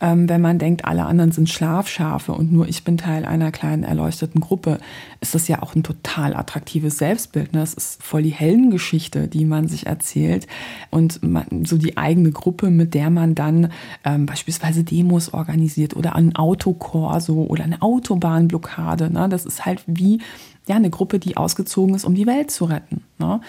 Ähm, 0.00 0.28
wenn 0.28 0.40
man 0.40 0.58
denkt, 0.58 0.84
alle 0.84 1.04
anderen 1.04 1.32
sind 1.32 1.48
Schlafschafe 1.48 2.32
und 2.32 2.52
nur 2.52 2.68
ich 2.68 2.84
bin 2.84 2.98
Teil 2.98 3.24
einer 3.24 3.50
kleinen 3.50 3.82
erleuchteten 3.82 4.40
Gruppe, 4.40 4.78
ist 5.20 5.34
das 5.34 5.48
ja 5.48 5.62
auch 5.62 5.74
ein 5.74 5.82
total 5.82 6.34
attraktives 6.34 6.98
Selbstbild. 6.98 7.52
Ne? 7.52 7.60
Das 7.60 7.74
ist 7.74 8.02
voll 8.02 8.22
die 8.22 8.30
Heldengeschichte, 8.30 9.28
die 9.28 9.44
man 9.44 9.68
sich 9.68 9.86
erzählt 9.86 10.46
und 10.90 11.22
man, 11.22 11.64
so 11.64 11.78
die 11.78 11.96
eigene 11.96 12.30
Gruppe, 12.30 12.70
mit 12.70 12.94
der 12.94 13.10
man 13.10 13.34
dann 13.34 13.72
ähm, 14.04 14.26
beispielsweise 14.26 14.84
Demos 14.84 15.34
organisiert 15.34 15.96
oder 15.96 16.14
ein 16.14 16.36
Autokorso 16.36 17.44
oder 17.44 17.64
eine 17.64 17.82
Autobahnblockade. 17.82 19.12
Ne? 19.12 19.28
Das 19.28 19.46
ist 19.46 19.66
halt 19.66 19.82
wie 19.86 20.20
ja, 20.68 20.76
eine 20.76 20.90
Gruppe, 20.90 21.18
die 21.18 21.36
ausgezogen 21.36 21.94
ist, 21.94 22.04
um 22.04 22.14
die 22.14 22.26
Welt 22.26 22.50
zu 22.50 22.66
retten. 22.66 23.02
Ne? 23.18 23.40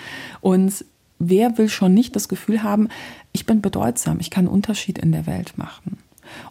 Und 0.41 0.85
wer 1.19 1.57
will 1.57 1.69
schon 1.69 1.93
nicht 1.93 2.15
das 2.15 2.29
Gefühl 2.29 2.63
haben, 2.63 2.87
ich 3.33 3.45
bin 3.45 3.61
bedeutsam, 3.61 4.19
ich 4.19 4.31
kann 4.31 4.45
einen 4.45 4.53
Unterschied 4.53 4.97
in 4.97 5.11
der 5.11 5.27
Welt 5.27 5.57
machen. 5.57 5.97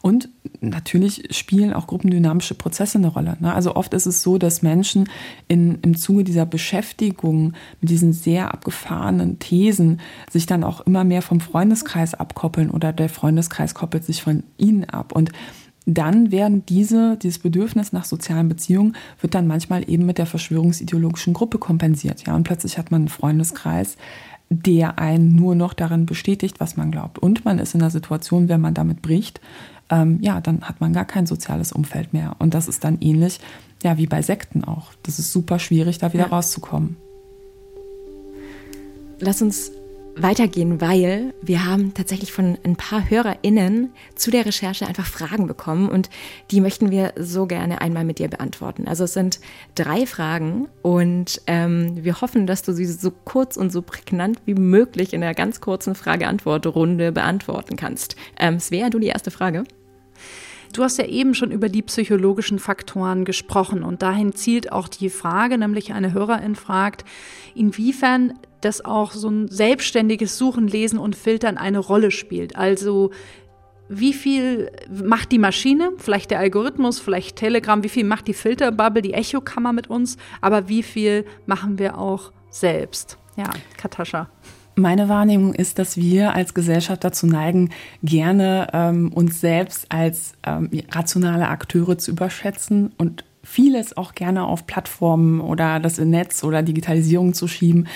Und 0.02 0.28
natürlich 0.60 1.36
spielen 1.36 1.72
auch 1.72 1.86
gruppendynamische 1.86 2.54
Prozesse 2.54 2.98
eine 2.98 3.08
Rolle. 3.08 3.36
Ne? 3.40 3.54
Also 3.54 3.76
oft 3.76 3.94
ist 3.94 4.06
es 4.06 4.22
so, 4.22 4.36
dass 4.38 4.62
Menschen 4.62 5.08
in, 5.46 5.78
im 5.82 5.96
Zuge 5.96 6.24
dieser 6.24 6.46
Beschäftigung 6.46 7.52
mit 7.80 7.90
diesen 7.90 8.12
sehr 8.12 8.52
abgefahrenen 8.52 9.38
Thesen 9.38 10.00
sich 10.30 10.46
dann 10.46 10.64
auch 10.64 10.80
immer 10.80 11.04
mehr 11.04 11.22
vom 11.22 11.40
Freundeskreis 11.40 12.14
abkoppeln 12.14 12.70
oder 12.70 12.92
der 12.92 13.08
Freundeskreis 13.08 13.74
koppelt 13.74 14.04
sich 14.04 14.22
von 14.22 14.42
ihnen 14.56 14.84
ab. 14.84 15.12
Und 15.12 15.30
dann 15.94 16.30
werden 16.30 16.66
diese, 16.66 17.16
dieses 17.16 17.38
Bedürfnis 17.38 17.94
nach 17.94 18.04
sozialen 18.04 18.48
Beziehungen 18.48 18.94
wird 19.22 19.34
dann 19.34 19.46
manchmal 19.46 19.88
eben 19.88 20.04
mit 20.04 20.18
der 20.18 20.26
verschwörungsideologischen 20.26 21.32
Gruppe 21.32 21.56
kompensiert. 21.58 22.26
Ja, 22.26 22.36
und 22.36 22.44
plötzlich 22.44 22.76
hat 22.76 22.90
man 22.90 23.02
einen 23.02 23.08
Freundeskreis, 23.08 23.96
der 24.50 24.98
einen 24.98 25.34
nur 25.34 25.54
noch 25.54 25.72
darin 25.72 26.04
bestätigt, 26.04 26.60
was 26.60 26.76
man 26.76 26.90
glaubt. 26.90 27.18
Und 27.18 27.46
man 27.46 27.58
ist 27.58 27.72
in 27.72 27.80
der 27.80 27.88
Situation, 27.88 28.50
wenn 28.50 28.60
man 28.60 28.74
damit 28.74 29.00
bricht, 29.00 29.40
ähm, 29.88 30.18
ja, 30.20 30.42
dann 30.42 30.60
hat 30.60 30.82
man 30.82 30.92
gar 30.92 31.06
kein 31.06 31.26
soziales 31.26 31.72
Umfeld 31.72 32.12
mehr. 32.12 32.36
Und 32.38 32.52
das 32.52 32.68
ist 32.68 32.84
dann 32.84 32.98
ähnlich, 33.00 33.40
ja, 33.82 33.96
wie 33.96 34.06
bei 34.06 34.20
Sekten 34.20 34.64
auch. 34.64 34.92
Das 35.04 35.18
ist 35.18 35.32
super 35.32 35.58
schwierig, 35.58 35.96
da 35.96 36.12
wieder 36.12 36.24
ja. 36.24 36.30
rauszukommen. 36.30 36.96
Lass 39.20 39.40
uns 39.40 39.72
weitergehen, 40.22 40.80
weil 40.80 41.34
wir 41.42 41.64
haben 41.64 41.94
tatsächlich 41.94 42.32
von 42.32 42.58
ein 42.64 42.76
paar 42.76 43.08
HörerInnen 43.08 43.90
zu 44.14 44.30
der 44.30 44.46
Recherche 44.46 44.86
einfach 44.86 45.06
Fragen 45.06 45.46
bekommen 45.46 45.88
und 45.88 46.10
die 46.50 46.60
möchten 46.60 46.90
wir 46.90 47.12
so 47.18 47.46
gerne 47.46 47.80
einmal 47.80 48.04
mit 48.04 48.18
dir 48.18 48.28
beantworten. 48.28 48.88
Also 48.88 49.04
es 49.04 49.12
sind 49.12 49.40
drei 49.74 50.06
Fragen 50.06 50.68
und 50.82 51.40
ähm, 51.46 52.02
wir 52.02 52.20
hoffen, 52.20 52.46
dass 52.46 52.62
du 52.62 52.72
sie 52.72 52.86
so 52.86 53.10
kurz 53.10 53.56
und 53.56 53.70
so 53.70 53.82
prägnant 53.82 54.40
wie 54.44 54.54
möglich 54.54 55.12
in 55.12 55.22
einer 55.22 55.34
ganz 55.34 55.60
kurzen 55.60 55.94
Frage-Antwort-Runde 55.94 57.12
beantworten 57.12 57.76
kannst. 57.76 58.16
Ähm, 58.38 58.60
Svea, 58.60 58.90
du 58.90 58.98
die 58.98 59.06
erste 59.08 59.30
Frage? 59.30 59.64
Du 60.72 60.82
hast 60.82 60.98
ja 60.98 61.06
eben 61.06 61.34
schon 61.34 61.50
über 61.50 61.68
die 61.68 61.82
psychologischen 61.82 62.58
Faktoren 62.58 63.24
gesprochen 63.24 63.82
und 63.82 64.02
dahin 64.02 64.34
zielt 64.34 64.70
auch 64.70 64.88
die 64.88 65.08
Frage, 65.08 65.56
nämlich 65.56 65.92
eine 65.92 66.12
Hörerin 66.12 66.56
fragt, 66.56 67.04
inwiefern 67.54 68.34
das 68.60 68.84
auch 68.84 69.12
so 69.12 69.28
ein 69.28 69.48
selbstständiges 69.48 70.38
Suchen, 70.38 70.68
Lesen 70.68 70.98
und 70.98 71.16
Filtern 71.16 71.56
eine 71.58 71.78
Rolle 71.78 72.10
spielt. 72.10 72.56
Also 72.56 73.10
wie 73.88 74.12
viel 74.12 74.70
macht 74.90 75.32
die 75.32 75.38
Maschine, 75.38 75.92
vielleicht 75.96 76.30
der 76.30 76.38
Algorithmus, 76.40 77.00
vielleicht 77.00 77.36
Telegram, 77.36 77.82
wie 77.82 77.88
viel 77.88 78.04
macht 78.04 78.28
die 78.28 78.34
Filterbubble, 78.34 79.02
die 79.02 79.14
Echokammer 79.14 79.72
mit 79.72 79.88
uns, 79.88 80.18
aber 80.40 80.68
wie 80.68 80.82
viel 80.82 81.24
machen 81.46 81.78
wir 81.78 81.98
auch 81.98 82.32
selbst? 82.50 83.18
Ja, 83.36 83.50
Katascha. 83.76 84.28
Meine 84.74 85.08
Wahrnehmung 85.08 85.54
ist, 85.54 85.78
dass 85.78 85.96
wir 85.96 86.34
als 86.34 86.54
Gesellschaft 86.54 87.02
dazu 87.02 87.26
neigen, 87.26 87.70
gerne 88.02 88.68
ähm, 88.72 89.12
uns 89.12 89.40
selbst 89.40 89.90
als 89.90 90.34
ähm, 90.46 90.70
rationale 90.92 91.48
Akteure 91.48 91.98
zu 91.98 92.12
überschätzen 92.12 92.92
und 92.96 93.24
vieles 93.42 93.96
auch 93.96 94.14
gerne 94.14 94.44
auf 94.44 94.66
Plattformen 94.66 95.40
oder 95.40 95.80
das 95.80 95.98
Netz 95.98 96.44
oder 96.44 96.62
Digitalisierung 96.62 97.34
zu 97.34 97.48
schieben, 97.48 97.88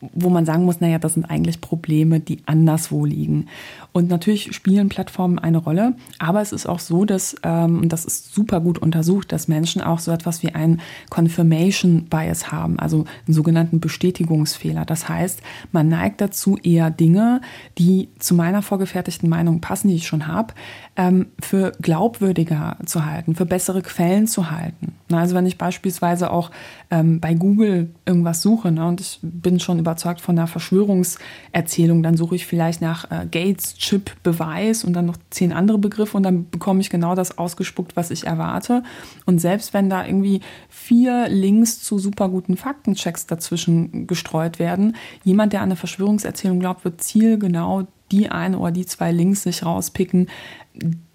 wo 0.00 0.30
man 0.30 0.46
sagen 0.46 0.64
muss, 0.64 0.80
naja, 0.80 0.98
das 0.98 1.14
sind 1.14 1.24
eigentlich 1.24 1.60
Probleme, 1.60 2.20
die 2.20 2.42
anderswo 2.46 3.04
liegen. 3.04 3.46
Und 3.92 4.08
natürlich 4.08 4.54
spielen 4.54 4.88
Plattformen 4.88 5.38
eine 5.38 5.58
Rolle, 5.58 5.94
aber 6.18 6.40
es 6.40 6.52
ist 6.52 6.66
auch 6.66 6.78
so, 6.78 7.04
dass, 7.04 7.36
ähm, 7.42 7.88
das 7.88 8.04
ist 8.04 8.34
super 8.34 8.60
gut 8.60 8.78
untersucht, 8.78 9.32
dass 9.32 9.48
Menschen 9.48 9.82
auch 9.82 9.98
so 9.98 10.10
etwas 10.10 10.42
wie 10.42 10.54
einen 10.54 10.80
Confirmation 11.10 12.06
Bias 12.06 12.50
haben, 12.50 12.78
also 12.78 13.04
einen 13.26 13.34
sogenannten 13.34 13.80
Bestätigungsfehler. 13.80 14.84
Das 14.84 15.08
heißt, 15.08 15.42
man 15.72 15.88
neigt 15.88 16.20
dazu, 16.20 16.56
eher 16.62 16.90
Dinge, 16.90 17.40
die 17.78 18.08
zu 18.18 18.34
meiner 18.34 18.62
vorgefertigten 18.62 19.28
Meinung 19.28 19.60
passen, 19.60 19.88
die 19.88 19.96
ich 19.96 20.06
schon 20.06 20.26
habe, 20.26 20.54
ähm, 20.96 21.26
für 21.40 21.72
glaubwürdiger 21.80 22.76
zu 22.86 23.04
halten, 23.04 23.34
für 23.34 23.46
bessere 23.46 23.82
Quellen 23.82 24.26
zu 24.26 24.50
halten. 24.50 24.94
Also 25.18 25.34
wenn 25.34 25.46
ich 25.46 25.58
beispielsweise 25.58 26.30
auch 26.30 26.50
ähm, 26.90 27.20
bei 27.20 27.34
Google 27.34 27.90
irgendwas 28.06 28.42
suche 28.42 28.70
ne, 28.70 28.86
und 28.86 29.00
ich 29.00 29.18
bin 29.22 29.60
schon 29.60 29.78
überzeugt 29.78 30.20
von 30.20 30.38
einer 30.38 30.46
Verschwörungserzählung, 30.46 32.02
dann 32.02 32.16
suche 32.16 32.36
ich 32.36 32.46
vielleicht 32.46 32.80
nach 32.80 33.10
äh, 33.10 33.26
Gates 33.30 33.76
Chip 33.76 34.12
Beweis 34.22 34.84
und 34.84 34.92
dann 34.92 35.06
noch 35.06 35.16
zehn 35.30 35.52
andere 35.52 35.78
Begriffe 35.78 36.16
und 36.16 36.22
dann 36.22 36.48
bekomme 36.50 36.80
ich 36.80 36.90
genau 36.90 37.14
das 37.14 37.38
ausgespuckt, 37.38 37.96
was 37.96 38.10
ich 38.10 38.26
erwarte. 38.26 38.82
Und 39.26 39.40
selbst 39.40 39.74
wenn 39.74 39.90
da 39.90 40.04
irgendwie 40.04 40.40
vier 40.68 41.28
Links 41.28 41.82
zu 41.82 41.98
super 41.98 42.28
guten 42.28 42.56
Faktenchecks 42.56 43.26
dazwischen 43.26 44.06
gestreut 44.06 44.58
werden, 44.58 44.96
jemand, 45.24 45.52
der 45.52 45.60
an 45.60 45.66
eine 45.66 45.76
Verschwörungserzählung 45.76 46.60
glaubt, 46.60 46.84
wird 46.84 47.02
zielgenau 47.02 47.86
die 48.12 48.30
eine 48.30 48.58
oder 48.58 48.72
die 48.72 48.86
zwei 48.86 49.12
Links 49.12 49.42
sich 49.42 49.64
rauspicken, 49.64 50.28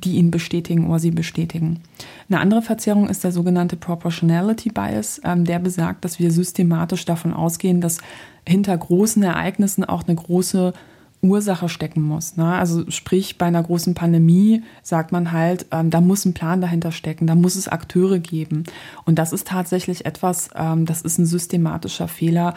die 0.03 0.15
ihn 0.15 0.31
bestätigen 0.31 0.89
oder 0.89 0.99
sie 0.99 1.11
bestätigen. 1.11 1.79
Eine 2.29 2.39
andere 2.39 2.61
Verzerrung 2.61 3.09
ist 3.09 3.23
der 3.23 3.31
sogenannte 3.31 3.75
Proportionality 3.77 4.69
Bias, 4.69 5.21
ähm, 5.23 5.45
der 5.45 5.59
besagt, 5.59 6.05
dass 6.05 6.19
wir 6.19 6.31
systematisch 6.31 7.05
davon 7.05 7.33
ausgehen, 7.33 7.81
dass 7.81 7.99
hinter 8.47 8.77
großen 8.77 9.23
Ereignissen 9.23 9.83
auch 9.83 10.03
eine 10.03 10.15
große 10.15 10.73
Ursache 11.21 11.69
stecken 11.69 12.01
muss. 12.01 12.37
Ne? 12.37 12.45
Also 12.45 12.89
sprich, 12.89 13.37
bei 13.37 13.47
einer 13.47 13.63
großen 13.63 13.93
Pandemie 13.93 14.63
sagt 14.81 15.11
man 15.11 15.31
halt, 15.31 15.65
ähm, 15.71 15.89
da 15.89 16.01
muss 16.01 16.25
ein 16.25 16.33
Plan 16.33 16.61
dahinter 16.61 16.91
stecken, 16.91 17.27
da 17.27 17.35
muss 17.35 17.55
es 17.55 17.67
Akteure 17.67 18.19
geben. 18.19 18.63
Und 19.05 19.17
das 19.17 19.33
ist 19.33 19.47
tatsächlich 19.47 20.05
etwas, 20.05 20.49
ähm, 20.55 20.85
das 20.85 21.01
ist 21.01 21.17
ein 21.17 21.25
systematischer 21.25 22.07
Fehler, 22.07 22.53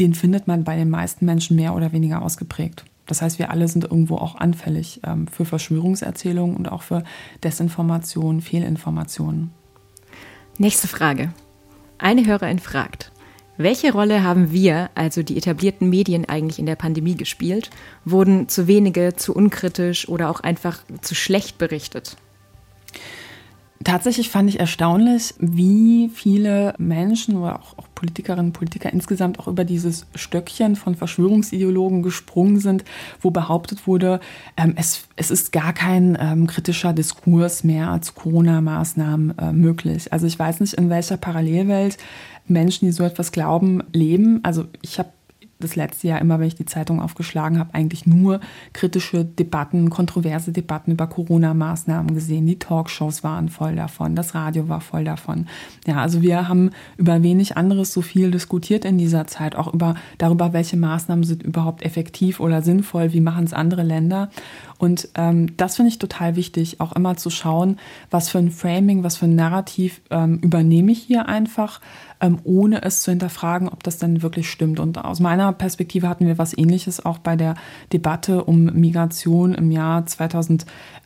den 0.00 0.14
findet 0.14 0.46
man 0.46 0.64
bei 0.64 0.76
den 0.76 0.90
meisten 0.90 1.24
Menschen 1.24 1.56
mehr 1.56 1.74
oder 1.74 1.92
weniger 1.92 2.22
ausgeprägt. 2.22 2.84
Das 3.08 3.22
heißt, 3.22 3.40
wir 3.40 3.50
alle 3.50 3.66
sind 3.66 3.84
irgendwo 3.84 4.16
auch 4.16 4.36
anfällig 4.36 5.00
ähm, 5.04 5.26
für 5.26 5.44
Verschwörungserzählungen 5.44 6.56
und 6.56 6.68
auch 6.68 6.82
für 6.82 7.02
Desinformationen, 7.42 8.40
Fehlinformationen. 8.40 9.50
Nächste 10.58 10.86
Frage. 10.86 11.32
Eine 11.98 12.24
Hörerin 12.26 12.60
fragt, 12.60 13.10
welche 13.56 13.92
Rolle 13.92 14.22
haben 14.22 14.52
wir, 14.52 14.90
also 14.94 15.24
die 15.24 15.36
etablierten 15.36 15.90
Medien, 15.90 16.28
eigentlich 16.28 16.60
in 16.60 16.66
der 16.66 16.76
Pandemie 16.76 17.16
gespielt? 17.16 17.70
Wurden 18.04 18.48
zu 18.48 18.68
wenige, 18.68 19.16
zu 19.16 19.34
unkritisch 19.34 20.08
oder 20.08 20.30
auch 20.30 20.40
einfach 20.40 20.78
zu 21.00 21.16
schlecht 21.16 21.58
berichtet? 21.58 22.16
Tatsächlich 23.88 24.28
fand 24.28 24.50
ich 24.50 24.60
erstaunlich, 24.60 25.32
wie 25.38 26.10
viele 26.12 26.74
Menschen 26.76 27.38
oder 27.38 27.58
auch, 27.58 27.78
auch, 27.78 27.88
Politikerinnen 27.94 28.48
und 28.48 28.52
Politiker 28.52 28.92
insgesamt 28.92 29.40
auch 29.40 29.48
über 29.48 29.64
dieses 29.64 30.06
Stöckchen 30.14 30.76
von 30.76 30.94
Verschwörungsideologen 30.94 32.02
gesprungen 32.02 32.60
sind, 32.60 32.84
wo 33.22 33.30
behauptet 33.30 33.86
wurde, 33.86 34.20
ähm, 34.58 34.74
es, 34.76 35.08
es 35.16 35.30
ist 35.30 35.52
gar 35.52 35.72
kein 35.72 36.18
ähm, 36.20 36.46
kritischer 36.46 36.92
Diskurs 36.92 37.64
mehr 37.64 37.98
zu 38.02 38.12
Corona-Maßnahmen 38.12 39.38
äh, 39.38 39.52
möglich. 39.52 40.12
Also 40.12 40.26
ich 40.26 40.38
weiß 40.38 40.60
nicht, 40.60 40.74
in 40.74 40.90
welcher 40.90 41.16
Parallelwelt 41.16 41.96
Menschen, 42.46 42.84
die 42.84 42.92
so 42.92 43.04
etwas 43.04 43.32
glauben, 43.32 43.82
leben. 43.94 44.40
Also 44.42 44.66
ich 44.82 44.98
habe 44.98 45.08
das 45.60 45.76
letzte 45.76 46.08
Jahr 46.08 46.20
immer, 46.20 46.38
wenn 46.38 46.46
ich 46.46 46.54
die 46.54 46.64
Zeitung 46.64 47.00
aufgeschlagen 47.00 47.58
habe, 47.58 47.74
eigentlich 47.74 48.06
nur 48.06 48.40
kritische 48.72 49.24
Debatten, 49.24 49.90
kontroverse 49.90 50.52
Debatten 50.52 50.92
über 50.92 51.06
Corona-Maßnahmen 51.06 52.14
gesehen. 52.14 52.46
Die 52.46 52.58
Talkshows 52.58 53.24
waren 53.24 53.48
voll 53.48 53.74
davon, 53.74 54.14
das 54.14 54.34
Radio 54.34 54.68
war 54.68 54.80
voll 54.80 55.04
davon. 55.04 55.46
Ja, 55.86 55.96
also 55.96 56.22
wir 56.22 56.48
haben 56.48 56.70
über 56.96 57.22
wenig 57.22 57.56
anderes 57.56 57.92
so 57.92 58.02
viel 58.02 58.30
diskutiert 58.30 58.84
in 58.84 58.98
dieser 58.98 59.26
Zeit, 59.26 59.56
auch 59.56 59.72
über 59.72 59.94
darüber, 60.18 60.52
welche 60.52 60.76
Maßnahmen 60.76 61.24
sind 61.24 61.42
überhaupt 61.42 61.82
effektiv 61.82 62.40
oder 62.40 62.62
sinnvoll, 62.62 63.12
wie 63.12 63.20
machen 63.20 63.44
es 63.44 63.52
andere 63.52 63.82
Länder. 63.82 64.30
Und 64.78 65.08
ähm, 65.16 65.56
das 65.56 65.76
finde 65.76 65.90
ich 65.90 65.98
total 65.98 66.36
wichtig, 66.36 66.80
auch 66.80 66.92
immer 66.92 67.16
zu 67.16 67.30
schauen, 67.30 67.78
was 68.10 68.30
für 68.30 68.38
ein 68.38 68.50
Framing, 68.50 69.02
was 69.02 69.16
für 69.16 69.26
ein 69.26 69.34
Narrativ 69.34 70.00
ähm, 70.10 70.38
übernehme 70.38 70.92
ich 70.92 71.00
hier 71.00 71.26
einfach 71.26 71.80
ähm, 72.20 72.38
ohne 72.44 72.82
es 72.82 73.02
zu 73.02 73.10
hinterfragen, 73.10 73.68
ob 73.68 73.82
das 73.82 73.98
denn 73.98 74.22
wirklich 74.22 74.50
stimmt. 74.50 74.80
Und 74.80 74.98
aus 74.98 75.20
meiner 75.20 75.52
Perspektive 75.52 76.08
hatten 76.08 76.26
wir 76.26 76.38
was 76.38 76.56
Ähnliches 76.56 77.04
auch 77.04 77.18
bei 77.18 77.36
der 77.36 77.54
Debatte 77.92 78.44
um 78.44 78.64
Migration 78.64 79.54
im 79.54 79.70
Jahr 79.70 80.06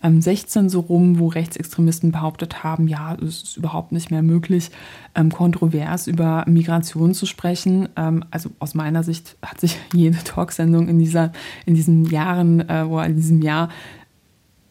2016 0.02 0.68
so 0.68 0.80
rum, 0.80 1.18
wo 1.18 1.28
Rechtsextremisten 1.28 2.12
behauptet 2.12 2.64
haben, 2.64 2.88
ja, 2.88 3.14
es 3.14 3.42
ist 3.42 3.56
überhaupt 3.56 3.92
nicht 3.92 4.10
mehr 4.10 4.22
möglich, 4.22 4.70
ähm, 5.14 5.30
kontrovers 5.30 6.08
über 6.08 6.44
Migration 6.48 7.14
zu 7.14 7.26
sprechen. 7.26 7.88
Ähm, 7.96 8.24
also 8.30 8.50
aus 8.58 8.74
meiner 8.74 9.04
Sicht 9.04 9.36
hat 9.42 9.60
sich 9.60 9.78
jede 9.94 10.18
Talksendung 10.24 10.88
in 10.88 10.98
dieser, 10.98 11.32
in 11.66 11.74
diesen 11.74 12.04
Jahren, 12.04 12.68
äh, 12.68 12.88
wo 12.88 13.00
in 13.00 13.16
diesem 13.16 13.42
Jahr 13.42 13.68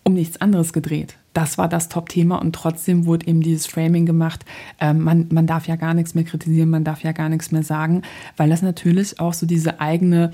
um 0.03 0.13
nichts 0.13 0.41
anderes 0.41 0.73
gedreht 0.73 1.17
das 1.33 1.57
war 1.57 1.69
das 1.69 1.89
Top-Thema 1.89 2.41
und 2.41 2.53
trotzdem 2.53 3.05
wurde 3.05 3.27
eben 3.27 3.41
dieses 3.41 3.65
Framing 3.65 4.05
gemacht, 4.05 4.43
äh, 4.79 4.93
man, 4.93 5.27
man 5.31 5.47
darf 5.47 5.67
ja 5.67 5.75
gar 5.75 5.93
nichts 5.93 6.13
mehr 6.13 6.23
kritisieren, 6.23 6.69
man 6.69 6.83
darf 6.83 7.03
ja 7.03 7.13
gar 7.13 7.29
nichts 7.29 7.51
mehr 7.51 7.63
sagen, 7.63 8.01
weil 8.37 8.49
das 8.49 8.61
natürlich 8.61 9.19
auch 9.19 9.33
so 9.33 9.45
diese 9.45 9.79
eigene 9.79 10.31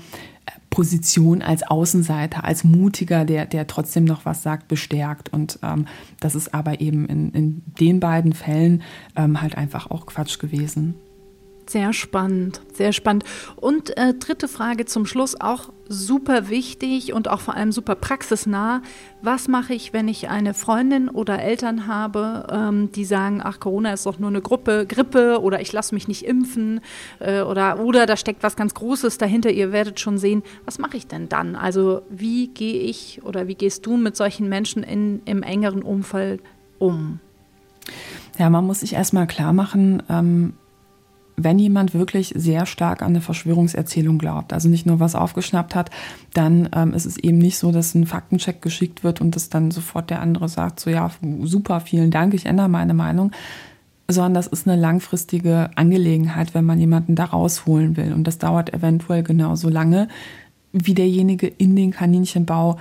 Position 0.70 1.42
als 1.42 1.62
Außenseiter, 1.62 2.44
als 2.44 2.64
Mutiger, 2.64 3.24
der, 3.24 3.46
der 3.46 3.66
trotzdem 3.66 4.04
noch 4.04 4.24
was 4.24 4.42
sagt, 4.42 4.68
bestärkt. 4.68 5.32
Und 5.32 5.58
ähm, 5.62 5.86
das 6.20 6.34
ist 6.34 6.54
aber 6.54 6.80
eben 6.80 7.06
in, 7.06 7.32
in 7.32 7.62
den 7.80 8.00
beiden 8.00 8.32
Fällen 8.32 8.82
ähm, 9.16 9.40
halt 9.40 9.56
einfach 9.56 9.90
auch 9.90 10.06
Quatsch 10.06 10.38
gewesen. 10.38 10.94
Sehr 11.68 11.92
spannend, 11.92 12.62
sehr 12.72 12.94
spannend. 12.94 13.24
Und 13.56 13.94
äh, 13.98 14.14
dritte 14.14 14.48
Frage 14.48 14.86
zum 14.86 15.04
Schluss, 15.04 15.38
auch 15.38 15.68
super 15.86 16.48
wichtig 16.48 17.12
und 17.12 17.28
auch 17.28 17.40
vor 17.40 17.56
allem 17.56 17.72
super 17.72 17.94
praxisnah. 17.94 18.80
Was 19.20 19.48
mache 19.48 19.74
ich, 19.74 19.92
wenn 19.92 20.08
ich 20.08 20.30
eine 20.30 20.54
Freundin 20.54 21.10
oder 21.10 21.42
Eltern 21.42 21.86
habe, 21.86 22.46
ähm, 22.50 22.90
die 22.92 23.04
sagen, 23.04 23.42
ach, 23.44 23.60
Corona 23.60 23.92
ist 23.92 24.06
doch 24.06 24.18
nur 24.18 24.30
eine 24.30 24.40
Gruppe, 24.40 24.86
Grippe 24.86 25.42
oder 25.42 25.60
ich 25.60 25.70
lasse 25.70 25.94
mich 25.94 26.08
nicht 26.08 26.24
impfen 26.24 26.80
äh, 27.18 27.42
oder, 27.42 27.80
oder 27.80 28.06
da 28.06 28.16
steckt 28.16 28.42
was 28.42 28.56
ganz 28.56 28.72
Großes 28.72 29.18
dahinter, 29.18 29.50
ihr 29.50 29.70
werdet 29.70 30.00
schon 30.00 30.16
sehen. 30.16 30.42
Was 30.64 30.78
mache 30.78 30.96
ich 30.96 31.06
denn 31.06 31.28
dann? 31.28 31.54
Also 31.54 32.00
wie 32.08 32.48
gehe 32.48 32.80
ich 32.80 33.20
oder 33.24 33.46
wie 33.46 33.56
gehst 33.56 33.84
du 33.84 33.98
mit 33.98 34.16
solchen 34.16 34.48
Menschen 34.48 34.82
in, 34.82 35.20
im 35.26 35.42
engeren 35.42 35.82
Umfeld 35.82 36.40
um? 36.78 37.20
Ja, 38.38 38.48
man 38.48 38.66
muss 38.66 38.80
sich 38.80 38.94
erstmal 38.94 39.26
klar 39.26 39.52
machen, 39.52 40.02
ähm, 40.08 40.54
wenn 41.38 41.58
jemand 41.58 41.94
wirklich 41.94 42.32
sehr 42.36 42.66
stark 42.66 43.00
an 43.00 43.08
eine 43.08 43.20
Verschwörungserzählung 43.20 44.18
glaubt, 44.18 44.52
also 44.52 44.68
nicht 44.68 44.86
nur 44.86 44.98
was 44.98 45.14
aufgeschnappt 45.14 45.74
hat, 45.74 45.90
dann 46.34 46.68
ähm, 46.74 46.92
ist 46.94 47.06
es 47.06 47.16
eben 47.16 47.38
nicht 47.38 47.58
so, 47.58 47.70
dass 47.70 47.94
ein 47.94 48.06
Faktencheck 48.06 48.60
geschickt 48.60 49.04
wird 49.04 49.20
und 49.20 49.36
dass 49.36 49.48
dann 49.48 49.70
sofort 49.70 50.10
der 50.10 50.20
andere 50.20 50.48
sagt, 50.48 50.80
so 50.80 50.90
ja, 50.90 51.10
super, 51.42 51.80
vielen 51.80 52.10
Dank, 52.10 52.34
ich 52.34 52.46
ändere 52.46 52.68
meine 52.68 52.92
Meinung, 52.92 53.30
sondern 54.08 54.34
das 54.34 54.48
ist 54.48 54.66
eine 54.66 54.80
langfristige 54.80 55.70
Angelegenheit, 55.76 56.54
wenn 56.54 56.64
man 56.64 56.80
jemanden 56.80 57.14
da 57.14 57.26
rausholen 57.26 57.96
will. 57.96 58.12
Und 58.12 58.24
das 58.24 58.38
dauert 58.38 58.74
eventuell 58.74 59.22
genauso 59.22 59.68
lange, 59.68 60.08
wie 60.72 60.94
derjenige 60.94 61.46
in 61.46 61.76
den 61.76 61.92
Kaninchenbau 61.92 62.78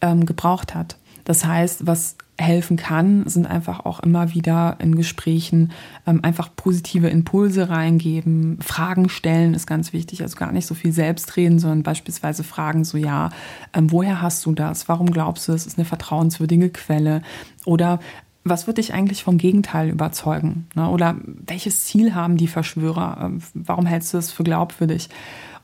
ähm, 0.00 0.26
gebraucht 0.26 0.74
hat. 0.74 0.96
Das 1.24 1.44
heißt, 1.44 1.86
was 1.86 2.16
helfen 2.40 2.76
kann, 2.76 3.26
sind 3.28 3.46
einfach 3.46 3.84
auch 3.84 4.00
immer 4.00 4.34
wieder 4.34 4.76
in 4.80 4.94
Gesprächen 4.94 5.72
ähm, 6.06 6.20
einfach 6.24 6.50
positive 6.56 7.08
Impulse 7.08 7.68
reingeben. 7.68 8.58
Fragen 8.60 9.08
stellen 9.08 9.54
ist 9.54 9.66
ganz 9.66 9.92
wichtig, 9.92 10.22
also 10.22 10.36
gar 10.36 10.52
nicht 10.52 10.66
so 10.66 10.74
viel 10.74 10.92
selbst 10.92 11.36
reden, 11.36 11.58
sondern 11.58 11.82
beispielsweise 11.82 12.42
Fragen 12.42 12.84
so, 12.84 12.96
ja, 12.96 13.30
ähm, 13.74 13.90
woher 13.92 14.22
hast 14.22 14.44
du 14.46 14.52
das? 14.52 14.88
Warum 14.88 15.10
glaubst 15.10 15.48
du, 15.48 15.52
es 15.52 15.66
ist 15.66 15.78
eine 15.78 15.84
vertrauenswürdige 15.84 16.70
Quelle? 16.70 17.22
Oder 17.64 18.00
was 18.42 18.66
wird 18.66 18.78
dich 18.78 18.94
eigentlich 18.94 19.22
vom 19.22 19.36
Gegenteil 19.36 19.90
überzeugen? 19.90 20.66
Ne? 20.74 20.88
Oder 20.88 21.16
welches 21.24 21.84
Ziel 21.84 22.14
haben 22.14 22.36
die 22.36 22.48
Verschwörer? 22.48 23.18
Ähm, 23.22 23.42
warum 23.54 23.86
hältst 23.86 24.14
du 24.14 24.18
es 24.18 24.32
für 24.32 24.44
glaubwürdig? 24.44 25.08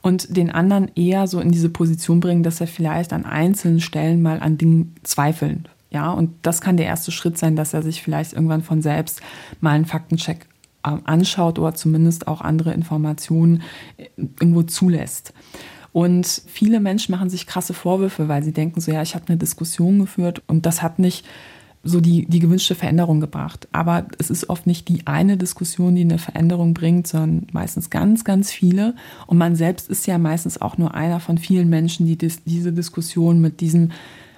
Und 0.03 0.37
den 0.37 0.51
anderen 0.51 0.91
eher 0.95 1.27
so 1.27 1.39
in 1.39 1.51
diese 1.51 1.69
Position 1.69 2.19
bringen, 2.19 2.43
dass 2.43 2.61
er 2.61 2.67
vielleicht 2.67 3.13
an 3.13 3.25
einzelnen 3.25 3.81
Stellen 3.81 4.21
mal 4.21 4.39
an 4.39 4.57
Dingen 4.57 4.95
zweifelt 5.03 5.69
ja, 5.89 6.11
und 6.11 6.31
das 6.41 6.61
kann 6.61 6.77
der 6.77 6.85
erste 6.85 7.11
Schritt 7.11 7.37
sein, 7.37 7.55
dass 7.55 7.73
er 7.73 7.81
sich 7.81 8.01
vielleicht 8.01 8.33
irgendwann 8.33 8.63
von 8.63 8.81
selbst 8.81 9.21
mal 9.61 9.71
einen 9.71 9.85
Faktencheck 9.85 10.47
ähm, 10.85 11.01
anschaut 11.05 11.59
oder 11.59 11.73
zumindest 11.73 12.27
auch 12.27 12.41
andere 12.41 12.73
Informationen 12.73 13.63
äh, 13.97 14.05
irgendwo 14.17 14.63
zulässt. 14.63 15.33
Und 15.93 16.43
viele 16.45 16.79
Menschen 16.79 17.13
machen 17.13 17.29
sich 17.29 17.47
krasse 17.47 17.73
Vorwürfe, 17.73 18.27
weil 18.27 18.43
sie 18.43 18.51
denken 18.51 18.81
so, 18.81 18.91
ja, 18.91 19.01
ich 19.01 19.15
habe 19.15 19.25
eine 19.29 19.37
Diskussion 19.37 19.99
geführt 19.99 20.43
und 20.47 20.65
das 20.65 20.81
hat 20.81 20.99
nicht 20.99 21.25
so 21.83 22.01
die, 22.01 22.25
die 22.25 22.39
gewünschte 22.39 22.75
Veränderung 22.75 23.19
gebracht. 23.21 23.67
Aber 23.71 24.07
es 24.19 24.29
ist 24.29 24.49
oft 24.49 24.67
nicht 24.67 24.89
die 24.89 25.07
eine 25.07 25.37
Diskussion, 25.37 25.95
die 25.95 26.01
eine 26.01 26.19
Veränderung 26.19 26.73
bringt, 26.73 27.07
sondern 27.07 27.47
meistens 27.51 27.89
ganz, 27.89 28.23
ganz 28.23 28.51
viele. 28.51 28.93
Und 29.25 29.37
man 29.37 29.55
selbst 29.55 29.89
ist 29.89 30.05
ja 30.05 30.17
meistens 30.17 30.59
auch 30.61 30.77
nur 30.77 30.93
einer 30.93 31.19
von 31.19 31.37
vielen 31.37 31.69
Menschen, 31.69 32.05
die 32.05 32.17
dis 32.17 32.43
diese 32.43 32.73
Diskussion 32.73 33.39
mit 33.39 33.61
diesem 33.61 33.91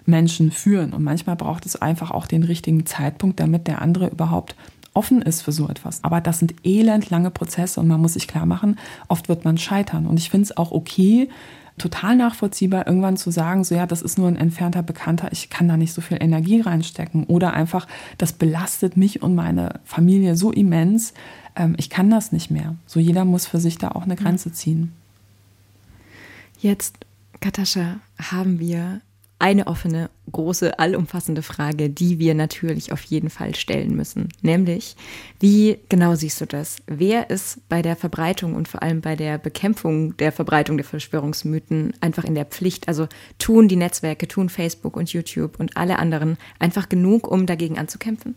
Menschen 0.10 0.52
führen. 0.52 0.94
Und 0.94 1.04
manchmal 1.04 1.36
braucht 1.36 1.66
es 1.66 1.76
einfach 1.76 2.12
auch 2.12 2.28
den 2.28 2.44
richtigen 2.44 2.86
Zeitpunkt, 2.86 3.40
damit 3.40 3.68
der 3.68 3.82
andere 3.82 4.08
überhaupt 4.08 4.56
offen 4.94 5.22
ist 5.22 5.42
für 5.42 5.52
so 5.52 5.68
etwas. 5.70 6.04
Aber 6.04 6.20
das 6.22 6.40
sind 6.40 6.56
elendlange 6.64 7.32
Prozesse 7.32 7.80
und 7.80 7.88
man 7.88 8.02
muss 8.02 8.14
sich 8.14 8.28
klar 8.28 8.46
machen, 8.46 8.78
oft 9.08 9.30
wird 9.30 9.46
man 9.46 9.58
scheitern. 9.58 10.08
Und 10.08 10.18
ich 10.18 10.30
finde 10.30 10.46
es 10.46 10.58
auch 10.58 10.72
okay, 10.72 11.30
total 11.78 12.16
nachvollziehbar, 12.16 12.86
irgendwann 12.86 13.18
zu 13.18 13.32
sagen, 13.32 13.64
so 13.64 13.74
ja, 13.74 13.86
das 13.86 14.02
ist 14.02 14.18
nur 14.18 14.28
ein 14.28 14.36
entfernter 14.36 14.84
Bekannter, 14.84 15.30
ich 15.32 15.50
kann 15.50 15.68
da 15.68 15.78
nicht 15.78 15.94
so 15.94 16.02
viel 16.02 16.18
Energie 16.20 16.62
reinstecken. 16.62 17.24
Oder 17.26 17.54
einfach, 17.54 17.88
das 18.18 18.34
belastet 18.34 18.98
mich 18.98 19.24
und 19.24 19.36
meine 19.36 19.80
Familie 19.86 20.36
so 20.36 20.52
immens, 20.52 21.14
ähm, 21.56 21.76
ich 21.78 21.90
kann 21.90 22.10
das 22.10 22.32
nicht 22.32 22.52
mehr. 22.52 22.76
So 22.86 23.00
jeder 23.00 23.26
muss 23.26 23.48
für 23.48 23.60
sich 23.60 23.78
da 23.78 23.90
auch 23.92 24.04
eine 24.04 24.16
Grenze 24.16 24.52
ziehen. 24.52 24.92
Jetzt, 26.60 26.98
Katascha, 27.40 28.00
haben 28.18 28.60
wir 28.60 29.02
eine 29.40 29.68
offene, 29.68 30.10
große, 30.32 30.78
allumfassende 30.78 31.42
Frage, 31.42 31.90
die 31.90 32.20
wir 32.20 32.36
natürlich 32.36 32.92
auf 32.92 33.02
jeden 33.04 33.30
Fall 33.30 33.56
stellen 33.56 33.96
müssen. 33.96 34.30
Nämlich, 34.42 34.96
wie 35.40 35.80
genau 35.88 36.16
siehst 36.16 36.42
du 36.42 36.46
das? 36.46 36.78
Wer 36.88 37.30
ist 37.30 37.68
bei 37.70 37.82
der 37.82 37.96
Verbreitung 37.96 38.54
und 38.54 38.68
vor 38.68 38.84
allem 38.84 39.00
bei 39.00 39.16
der 39.16 39.38
Bekämpfung 39.38 40.16
der 40.18 40.34
Verbreitung 40.34 40.78
der 40.78 40.86
Verschwörungsmythen 40.86 41.94
einfach 42.02 42.26
in 42.26 42.36
der 42.36 42.46
Pflicht? 42.46 42.90
Also 42.90 43.08
tun 43.40 43.70
die 43.70 43.78
Netzwerke, 43.78 44.28
tun 44.28 44.50
Facebook 44.50 44.98
und 44.98 45.12
YouTube 45.12 45.58
und 45.60 45.78
alle 45.78 46.00
anderen 46.00 46.38
einfach 46.60 46.90
genug, 46.90 47.28
um 47.28 47.46
dagegen 47.46 47.80
anzukämpfen? 47.80 48.36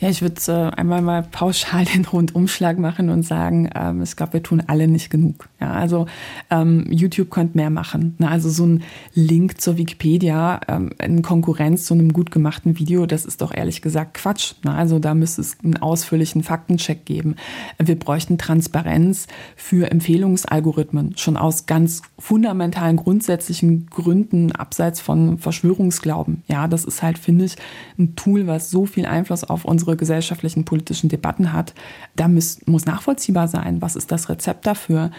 Ja, 0.00 0.08
ich 0.08 0.22
würde 0.22 0.40
äh, 0.48 0.74
einmal 0.76 1.02
mal 1.02 1.22
pauschal 1.22 1.84
den 1.94 2.06
Rundumschlag 2.06 2.78
machen 2.78 3.10
und 3.10 3.22
sagen, 3.22 3.68
ähm, 3.74 4.02
ich 4.02 4.16
glaube, 4.16 4.34
wir 4.34 4.42
tun 4.42 4.62
alle 4.66 4.88
nicht 4.88 5.10
genug. 5.10 5.48
Ja, 5.60 5.72
also 5.72 6.06
ähm, 6.50 6.86
YouTube 6.90 7.30
könnte 7.30 7.58
mehr 7.58 7.68
machen. 7.68 8.14
Ne? 8.18 8.30
Also 8.30 8.48
so 8.48 8.64
ein 8.64 8.82
Link 9.12 9.60
zur 9.60 9.76
Wikipedia 9.76 10.60
ähm, 10.68 10.92
in 10.98 11.20
Konkurrenz 11.20 11.84
zu 11.84 11.92
einem 11.92 12.14
gut 12.14 12.30
gemachten 12.30 12.78
Video, 12.78 13.04
das 13.04 13.26
ist 13.26 13.42
doch 13.42 13.54
ehrlich 13.54 13.82
gesagt 13.82 14.14
Quatsch. 14.14 14.54
Ne? 14.64 14.72
Also 14.72 14.98
da 14.98 15.14
müsste 15.14 15.42
es 15.42 15.58
einen 15.62 15.76
ausführlichen 15.76 16.42
Faktencheck 16.42 17.04
geben. 17.04 17.36
Wir 17.78 17.98
bräuchten 17.98 18.38
Transparenz 18.38 19.26
für 19.54 19.90
Empfehlungsalgorithmen, 19.90 21.16
schon 21.18 21.36
aus 21.36 21.66
ganz 21.66 22.00
fundamentalen, 22.18 22.96
grundsätzlichen 22.96 23.86
Gründen, 23.86 24.52
abseits 24.52 25.00
von 25.00 25.36
Verschwörungsglauben. 25.36 26.42
Ja, 26.46 26.68
das 26.68 26.84
ist 26.86 27.02
halt, 27.02 27.18
finde 27.18 27.44
ich, 27.44 27.56
ein 27.98 28.16
Tool, 28.16 28.46
was 28.46 28.70
so 28.70 28.86
viel 28.86 29.04
Einfluss 29.04 29.44
auf 29.50 29.64
unsere 29.64 29.96
gesellschaftlichen 29.96 30.64
politischen 30.64 31.08
Debatten 31.08 31.52
hat, 31.52 31.74
da 32.16 32.28
muss, 32.28 32.66
muss 32.66 32.86
nachvollziehbar 32.86 33.48
sein, 33.48 33.82
was 33.82 33.96
ist 33.96 34.10
das 34.10 34.28
Rezept 34.28 34.66
dafür. 34.66 35.10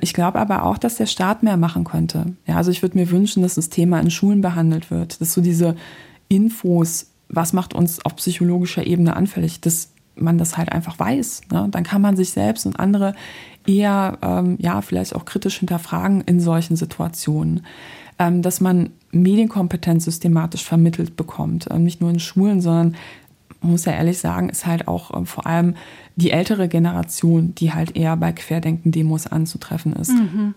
Ich 0.00 0.12
glaube 0.12 0.38
aber 0.38 0.64
auch, 0.64 0.78
dass 0.78 0.96
der 0.96 1.06
Staat 1.06 1.42
mehr 1.42 1.56
machen 1.56 1.84
könnte. 1.84 2.34
Ja, 2.46 2.56
also 2.56 2.70
ich 2.70 2.82
würde 2.82 2.98
mir 2.98 3.10
wünschen, 3.10 3.42
dass 3.42 3.54
das 3.54 3.70
Thema 3.70 4.00
in 4.00 4.10
Schulen 4.10 4.40
behandelt 4.40 4.90
wird, 4.90 5.20
dass 5.20 5.32
so 5.32 5.40
diese 5.40 5.76
Infos, 6.28 7.10
was 7.28 7.52
macht 7.52 7.74
uns 7.74 8.04
auf 8.04 8.16
psychologischer 8.16 8.86
Ebene 8.86 9.16
anfällig, 9.16 9.60
dass 9.60 9.90
man 10.16 10.38
das 10.38 10.56
halt 10.56 10.72
einfach 10.72 10.98
weiß. 10.98 11.42
Ne? 11.52 11.68
Dann 11.70 11.84
kann 11.84 12.02
man 12.02 12.16
sich 12.16 12.30
selbst 12.30 12.66
und 12.66 12.78
andere 12.78 13.14
eher, 13.66 14.18
ähm, 14.22 14.56
ja, 14.60 14.80
vielleicht 14.82 15.14
auch 15.14 15.24
kritisch 15.24 15.58
hinterfragen 15.58 16.22
in 16.22 16.40
solchen 16.40 16.76
Situationen. 16.76 17.64
Ähm, 18.16 18.42
dass 18.42 18.60
man 18.60 18.90
Medienkompetenz 19.10 20.04
systematisch 20.04 20.62
vermittelt 20.62 21.16
bekommt, 21.16 21.66
ähm, 21.70 21.82
nicht 21.82 22.00
nur 22.00 22.10
in 22.10 22.20
Schulen, 22.20 22.60
sondern 22.60 22.94
muss 23.64 23.84
ja 23.84 23.92
ehrlich 23.92 24.18
sagen, 24.18 24.48
ist 24.48 24.66
halt 24.66 24.88
auch 24.88 25.10
äh, 25.12 25.24
vor 25.24 25.46
allem 25.46 25.74
die 26.16 26.30
ältere 26.30 26.68
Generation, 26.68 27.54
die 27.54 27.72
halt 27.72 27.96
eher 27.96 28.16
bei 28.16 28.32
Querdenken-Demos 28.32 29.26
anzutreffen 29.26 29.94
ist. 29.94 30.12
Mhm. 30.12 30.54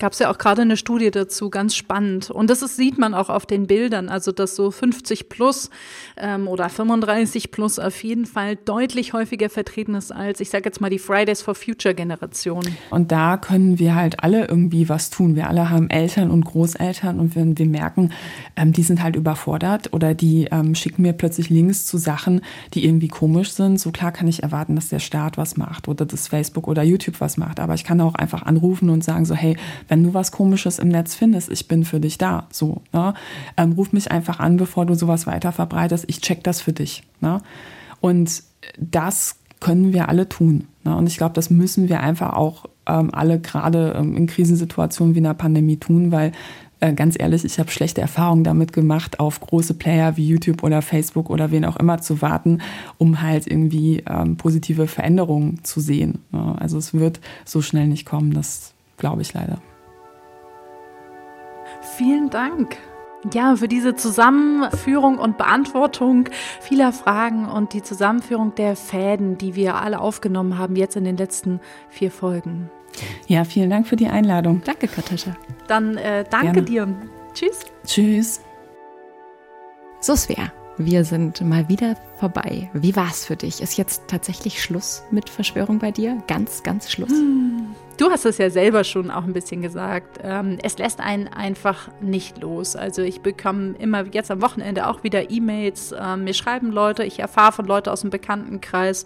Gab 0.00 0.12
es 0.12 0.18
ja 0.18 0.28
auch 0.28 0.38
gerade 0.38 0.62
eine 0.62 0.76
Studie 0.76 1.12
dazu, 1.12 1.50
ganz 1.50 1.76
spannend. 1.76 2.28
Und 2.28 2.50
das 2.50 2.62
ist, 2.62 2.76
sieht 2.76 2.98
man 2.98 3.14
auch 3.14 3.28
auf 3.28 3.46
den 3.46 3.68
Bildern, 3.68 4.08
also 4.08 4.32
dass 4.32 4.56
so 4.56 4.72
50 4.72 5.28
plus 5.28 5.70
ähm, 6.16 6.48
oder 6.48 6.68
35 6.68 7.52
plus 7.52 7.78
auf 7.78 8.02
jeden 8.02 8.26
Fall 8.26 8.56
deutlich 8.56 9.12
häufiger 9.12 9.48
vertreten 9.48 9.94
ist 9.94 10.10
als, 10.10 10.40
ich 10.40 10.50
sage 10.50 10.64
jetzt 10.64 10.80
mal, 10.80 10.90
die 10.90 10.98
Fridays 10.98 11.42
for 11.42 11.54
Future 11.54 11.94
Generation. 11.94 12.64
Und 12.90 13.12
da 13.12 13.36
können 13.36 13.78
wir 13.78 13.94
halt 13.94 14.24
alle 14.24 14.48
irgendwie 14.48 14.88
was 14.88 15.10
tun. 15.10 15.36
Wir 15.36 15.48
alle 15.48 15.70
haben 15.70 15.88
Eltern 15.90 16.32
und 16.32 16.44
Großeltern 16.44 17.20
und 17.20 17.36
wenn 17.36 17.56
wir 17.56 17.66
merken, 17.66 18.10
ähm, 18.56 18.72
die 18.72 18.82
sind 18.82 19.00
halt 19.00 19.14
überfordert 19.14 19.92
oder 19.92 20.12
die 20.12 20.48
ähm, 20.50 20.74
schicken 20.74 21.02
mir 21.02 21.12
plötzlich 21.12 21.50
Links 21.50 21.86
zu 21.86 21.98
Sachen, 21.98 22.40
die 22.74 22.84
irgendwie 22.84 23.08
komisch 23.08 23.52
sind. 23.52 23.78
So 23.78 23.92
klar 23.92 24.10
kann 24.10 24.26
ich 24.26 24.42
erwarten, 24.42 24.74
dass 24.74 24.88
der 24.88 24.98
Staat 24.98 25.38
was 25.38 25.56
macht 25.56 25.86
oder 25.86 26.04
das 26.04 26.26
Facebook 26.26 26.66
oder 26.66 26.82
YouTube 26.82 27.20
was 27.20 27.36
macht. 27.36 27.60
Aber 27.60 27.74
ich 27.74 27.84
kann 27.84 28.00
auch 28.00 28.16
einfach 28.16 28.42
anrufen 28.42 28.90
und 28.90 29.04
sagen 29.04 29.24
so, 29.24 29.36
hey, 29.36 29.56
wenn 29.88 30.02
du 30.02 30.14
was 30.14 30.32
Komisches 30.32 30.78
im 30.78 30.88
Netz 30.88 31.14
findest, 31.14 31.50
ich 31.50 31.68
bin 31.68 31.84
für 31.84 32.00
dich 32.00 32.18
da. 32.18 32.46
So, 32.50 32.82
ne? 32.92 33.14
ähm, 33.56 33.72
ruf 33.72 33.92
mich 33.92 34.10
einfach 34.10 34.40
an, 34.40 34.56
bevor 34.56 34.86
du 34.86 34.94
sowas 34.94 35.26
weiter 35.26 35.52
verbreitest. 35.52 36.04
Ich 36.08 36.20
check 36.20 36.44
das 36.44 36.60
für 36.60 36.72
dich. 36.72 37.02
Ne? 37.20 37.40
Und 38.00 38.42
das 38.78 39.36
können 39.60 39.92
wir 39.92 40.08
alle 40.08 40.28
tun. 40.28 40.68
Ne? 40.84 40.96
Und 40.96 41.06
ich 41.06 41.16
glaube, 41.16 41.34
das 41.34 41.50
müssen 41.50 41.88
wir 41.88 42.00
einfach 42.00 42.34
auch 42.34 42.66
ähm, 42.86 43.10
alle 43.12 43.40
gerade 43.40 43.94
ähm, 43.96 44.16
in 44.16 44.26
Krisensituationen 44.26 45.14
wie 45.14 45.20
einer 45.20 45.34
Pandemie 45.34 45.78
tun, 45.78 46.12
weil 46.12 46.32
äh, 46.80 46.92
ganz 46.92 47.16
ehrlich, 47.18 47.44
ich 47.44 47.58
habe 47.58 47.70
schlechte 47.70 48.00
Erfahrungen 48.00 48.44
damit 48.44 48.72
gemacht, 48.72 49.20
auf 49.20 49.40
große 49.40 49.74
Player 49.74 50.16
wie 50.16 50.26
YouTube 50.26 50.62
oder 50.62 50.82
Facebook 50.82 51.30
oder 51.30 51.50
wen 51.50 51.64
auch 51.64 51.76
immer 51.76 52.00
zu 52.00 52.20
warten, 52.20 52.58
um 52.98 53.22
halt 53.22 53.46
irgendwie 53.46 54.02
ähm, 54.06 54.36
positive 54.36 54.86
Veränderungen 54.86 55.60
zu 55.64 55.80
sehen. 55.80 56.18
Ne? 56.30 56.56
Also 56.58 56.76
es 56.76 56.92
wird 56.92 57.20
so 57.44 57.62
schnell 57.62 57.86
nicht 57.86 58.04
kommen, 58.04 58.34
das 58.34 58.74
glaube 58.98 59.22
ich 59.22 59.32
leider. 59.32 59.62
Vielen 61.96 62.30
Dank. 62.30 62.76
ja, 63.32 63.56
für 63.56 63.68
diese 63.68 63.94
Zusammenführung 63.94 65.18
und 65.18 65.38
Beantwortung 65.38 66.28
vieler 66.60 66.92
Fragen 66.92 67.48
und 67.48 67.72
die 67.72 67.82
Zusammenführung 67.82 68.54
der 68.54 68.76
Fäden, 68.76 69.38
die 69.38 69.54
wir 69.54 69.76
alle 69.76 70.00
aufgenommen 70.00 70.58
haben, 70.58 70.76
jetzt 70.76 70.96
in 70.96 71.04
den 71.04 71.16
letzten 71.16 71.60
vier 71.88 72.10
Folgen. 72.10 72.70
Ja, 73.26 73.44
vielen 73.44 73.70
Dank 73.70 73.86
für 73.86 73.96
die 73.96 74.08
Einladung. 74.08 74.62
Danke, 74.64 74.88
Katascha. 74.88 75.36
Dann 75.66 75.96
äh, 75.96 76.24
danke 76.28 76.62
Gerne. 76.62 76.62
dir. 76.62 77.08
Tschüss. 77.32 77.60
Tschüss. 77.86 78.40
So, 80.00 80.14
Svea, 80.14 80.52
wir 80.76 81.04
sind 81.04 81.40
mal 81.40 81.68
wieder 81.68 81.96
vorbei. 82.18 82.70
Wie 82.72 82.96
war 82.96 83.08
es 83.08 83.24
für 83.24 83.36
dich? 83.36 83.60
Ist 83.60 83.76
jetzt 83.76 84.08
tatsächlich 84.08 84.62
Schluss 84.62 85.02
mit 85.10 85.28
Verschwörung 85.28 85.78
bei 85.78 85.90
dir? 85.90 86.22
Ganz, 86.26 86.62
ganz 86.62 86.90
Schluss? 86.90 87.10
Hm. 87.10 87.74
Du 87.96 88.10
hast 88.10 88.24
es 88.24 88.38
ja 88.38 88.50
selber 88.50 88.82
schon 88.82 89.12
auch 89.12 89.22
ein 89.22 89.32
bisschen 89.32 89.62
gesagt. 89.62 90.18
Ähm, 90.24 90.58
es 90.64 90.78
lässt 90.78 90.98
einen 90.98 91.28
einfach 91.28 91.88
nicht 92.00 92.42
los. 92.42 92.74
Also 92.74 93.02
ich 93.02 93.20
bekomme 93.20 93.76
immer 93.78 94.04
jetzt 94.06 94.32
am 94.32 94.42
Wochenende 94.42 94.88
auch 94.88 95.04
wieder 95.04 95.30
E-Mails. 95.30 95.94
Ähm, 95.96 96.24
mir 96.24 96.34
schreiben 96.34 96.72
Leute, 96.72 97.04
ich 97.04 97.20
erfahre 97.20 97.52
von 97.52 97.66
Leuten 97.66 97.90
aus 97.90 98.00
dem 98.00 98.10
Bekanntenkreis, 98.10 99.04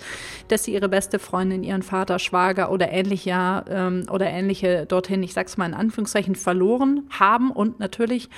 dass 0.48 0.64
sie 0.64 0.72
ihre 0.72 0.88
beste 0.88 1.18
Freundin, 1.18 1.64
ihren 1.64 1.82
Vater, 1.82 2.18
Schwager 2.18 2.72
oder 2.72 2.90
ähnliche 2.90 3.64
ähm, 3.68 4.06
oder 4.10 4.26
ähnliche 4.30 4.86
dorthin, 4.86 5.22
ich 5.22 5.34
sag's 5.34 5.58
mal 5.58 5.66
in 5.66 5.74
Anführungszeichen, 5.74 6.34
verloren 6.34 7.10
haben 7.10 7.50
und 7.50 7.78
natürlich 7.80 8.30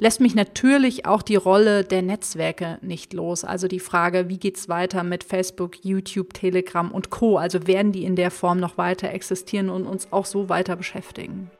lässt 0.00 0.20
mich 0.20 0.34
natürlich 0.34 1.06
auch 1.06 1.22
die 1.22 1.36
Rolle 1.36 1.84
der 1.84 2.02
Netzwerke 2.02 2.78
nicht 2.82 3.12
los. 3.12 3.44
Also 3.44 3.68
die 3.68 3.80
Frage, 3.80 4.28
wie 4.28 4.38
geht's 4.38 4.68
weiter 4.68 5.04
mit 5.04 5.22
Facebook, 5.22 5.84
YouTube, 5.84 6.34
Telegram 6.34 6.90
und 6.90 7.10
Co. 7.10 7.36
Also 7.36 7.66
werden 7.66 7.92
die 7.92 8.04
in 8.04 8.16
der 8.16 8.30
Form 8.30 8.58
noch 8.58 8.78
weiter 8.78 9.10
existieren 9.10 9.68
und 9.68 9.86
uns 9.86 10.08
auch 10.10 10.26
so 10.26 10.48
weiter 10.48 10.74
beschäftigen? 10.76 11.50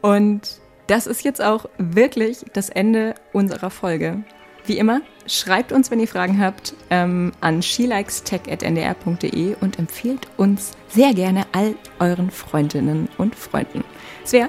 Und 0.00 0.60
das 0.86 1.06
ist 1.06 1.24
jetzt 1.24 1.42
auch 1.42 1.66
wirklich 1.78 2.44
das 2.52 2.68
Ende 2.70 3.14
unserer 3.32 3.70
Folge. 3.70 4.24
Wie 4.66 4.78
immer, 4.78 5.02
schreibt 5.26 5.72
uns, 5.72 5.90
wenn 5.90 6.00
ihr 6.00 6.08
Fragen 6.08 6.40
habt, 6.40 6.74
ähm, 6.88 7.32
an 7.42 7.62
shelikestech.ndr.de 7.62 9.56
und 9.60 9.78
empfiehlt 9.78 10.26
uns 10.38 10.72
sehr 10.88 11.12
gerne 11.12 11.44
all 11.52 11.74
euren 12.00 12.30
Freundinnen 12.30 13.10
und 13.18 13.34
Freunden. 13.34 13.84
Svea, 14.24 14.48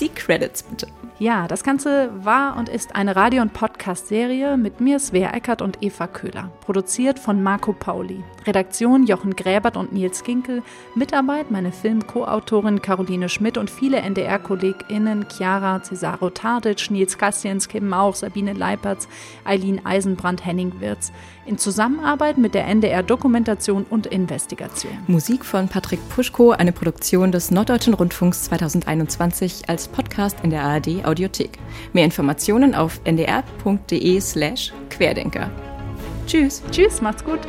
die 0.00 0.08
Credits 0.08 0.62
bitte. 0.62 0.86
Ja, 1.20 1.46
das 1.46 1.62
Ganze 1.62 2.10
war 2.24 2.56
und 2.56 2.68
ist 2.68 2.96
eine 2.96 3.14
Radio- 3.14 3.42
und 3.42 3.52
Podcast-Serie 3.52 4.56
mit 4.56 4.80
mir, 4.80 4.98
Svea 4.98 5.30
Eckert 5.32 5.62
und 5.62 5.80
Eva 5.80 6.08
Köhler. 6.08 6.50
Produziert 6.60 7.20
von 7.20 7.40
Marco 7.40 7.72
Pauli. 7.72 8.24
Redaktion 8.44 9.06
Jochen 9.06 9.36
Gräbert 9.36 9.76
und 9.76 9.92
Nils 9.92 10.24
Ginkel. 10.24 10.64
Mitarbeit 10.96 11.52
meine 11.52 11.70
Film-Co-Autorin 11.70 12.82
Caroline 12.82 13.28
Schmidt 13.28 13.58
und 13.58 13.70
viele 13.70 13.98
NDR-KollegInnen 13.98 15.26
Chiara 15.28 15.80
Cesaro 15.84 16.30
Tardic, 16.30 16.90
Nils 16.90 17.16
Kassiens, 17.16 17.68
Kim 17.68 17.88
Mauch, 17.88 18.16
Sabine 18.16 18.52
Leipertz, 18.52 19.06
Eileen 19.44 19.86
Eisenbrand, 19.86 20.44
Henning 20.44 20.80
Wirz. 20.80 21.12
In 21.46 21.58
Zusammenarbeit 21.58 22.38
mit 22.38 22.54
der 22.54 22.66
NDR 22.66 23.02
Dokumentation 23.02 23.84
und 23.90 24.06
Investigation. 24.06 24.92
Musik 25.06 25.44
von 25.44 25.68
Patrick 25.68 26.00
Puschko, 26.08 26.52
eine 26.52 26.72
Produktion 26.72 27.32
des 27.32 27.50
Norddeutschen 27.50 27.92
Rundfunks 27.92 28.44
2021 28.44 29.68
als 29.68 29.88
Podcast 29.88 30.38
in 30.42 30.48
der 30.48 30.62
ARD 30.62 31.04
Audiothek. 31.04 31.58
Mehr 31.92 32.06
Informationen 32.06 32.74
auf 32.74 32.98
ndr.de 33.04 34.20
slash 34.20 34.72
Querdenker. 34.88 35.50
Tschüss. 36.26 36.62
Tschüss, 36.70 37.02
macht's 37.02 37.22
gut. 37.22 37.40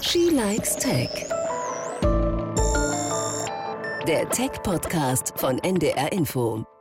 She 0.00 0.30
Likes 0.30 0.76
Tech. 0.76 1.35
Der 4.06 4.28
Tech-Podcast 4.28 5.32
von 5.36 5.58
NDR 5.58 6.12
Info. 6.12 6.75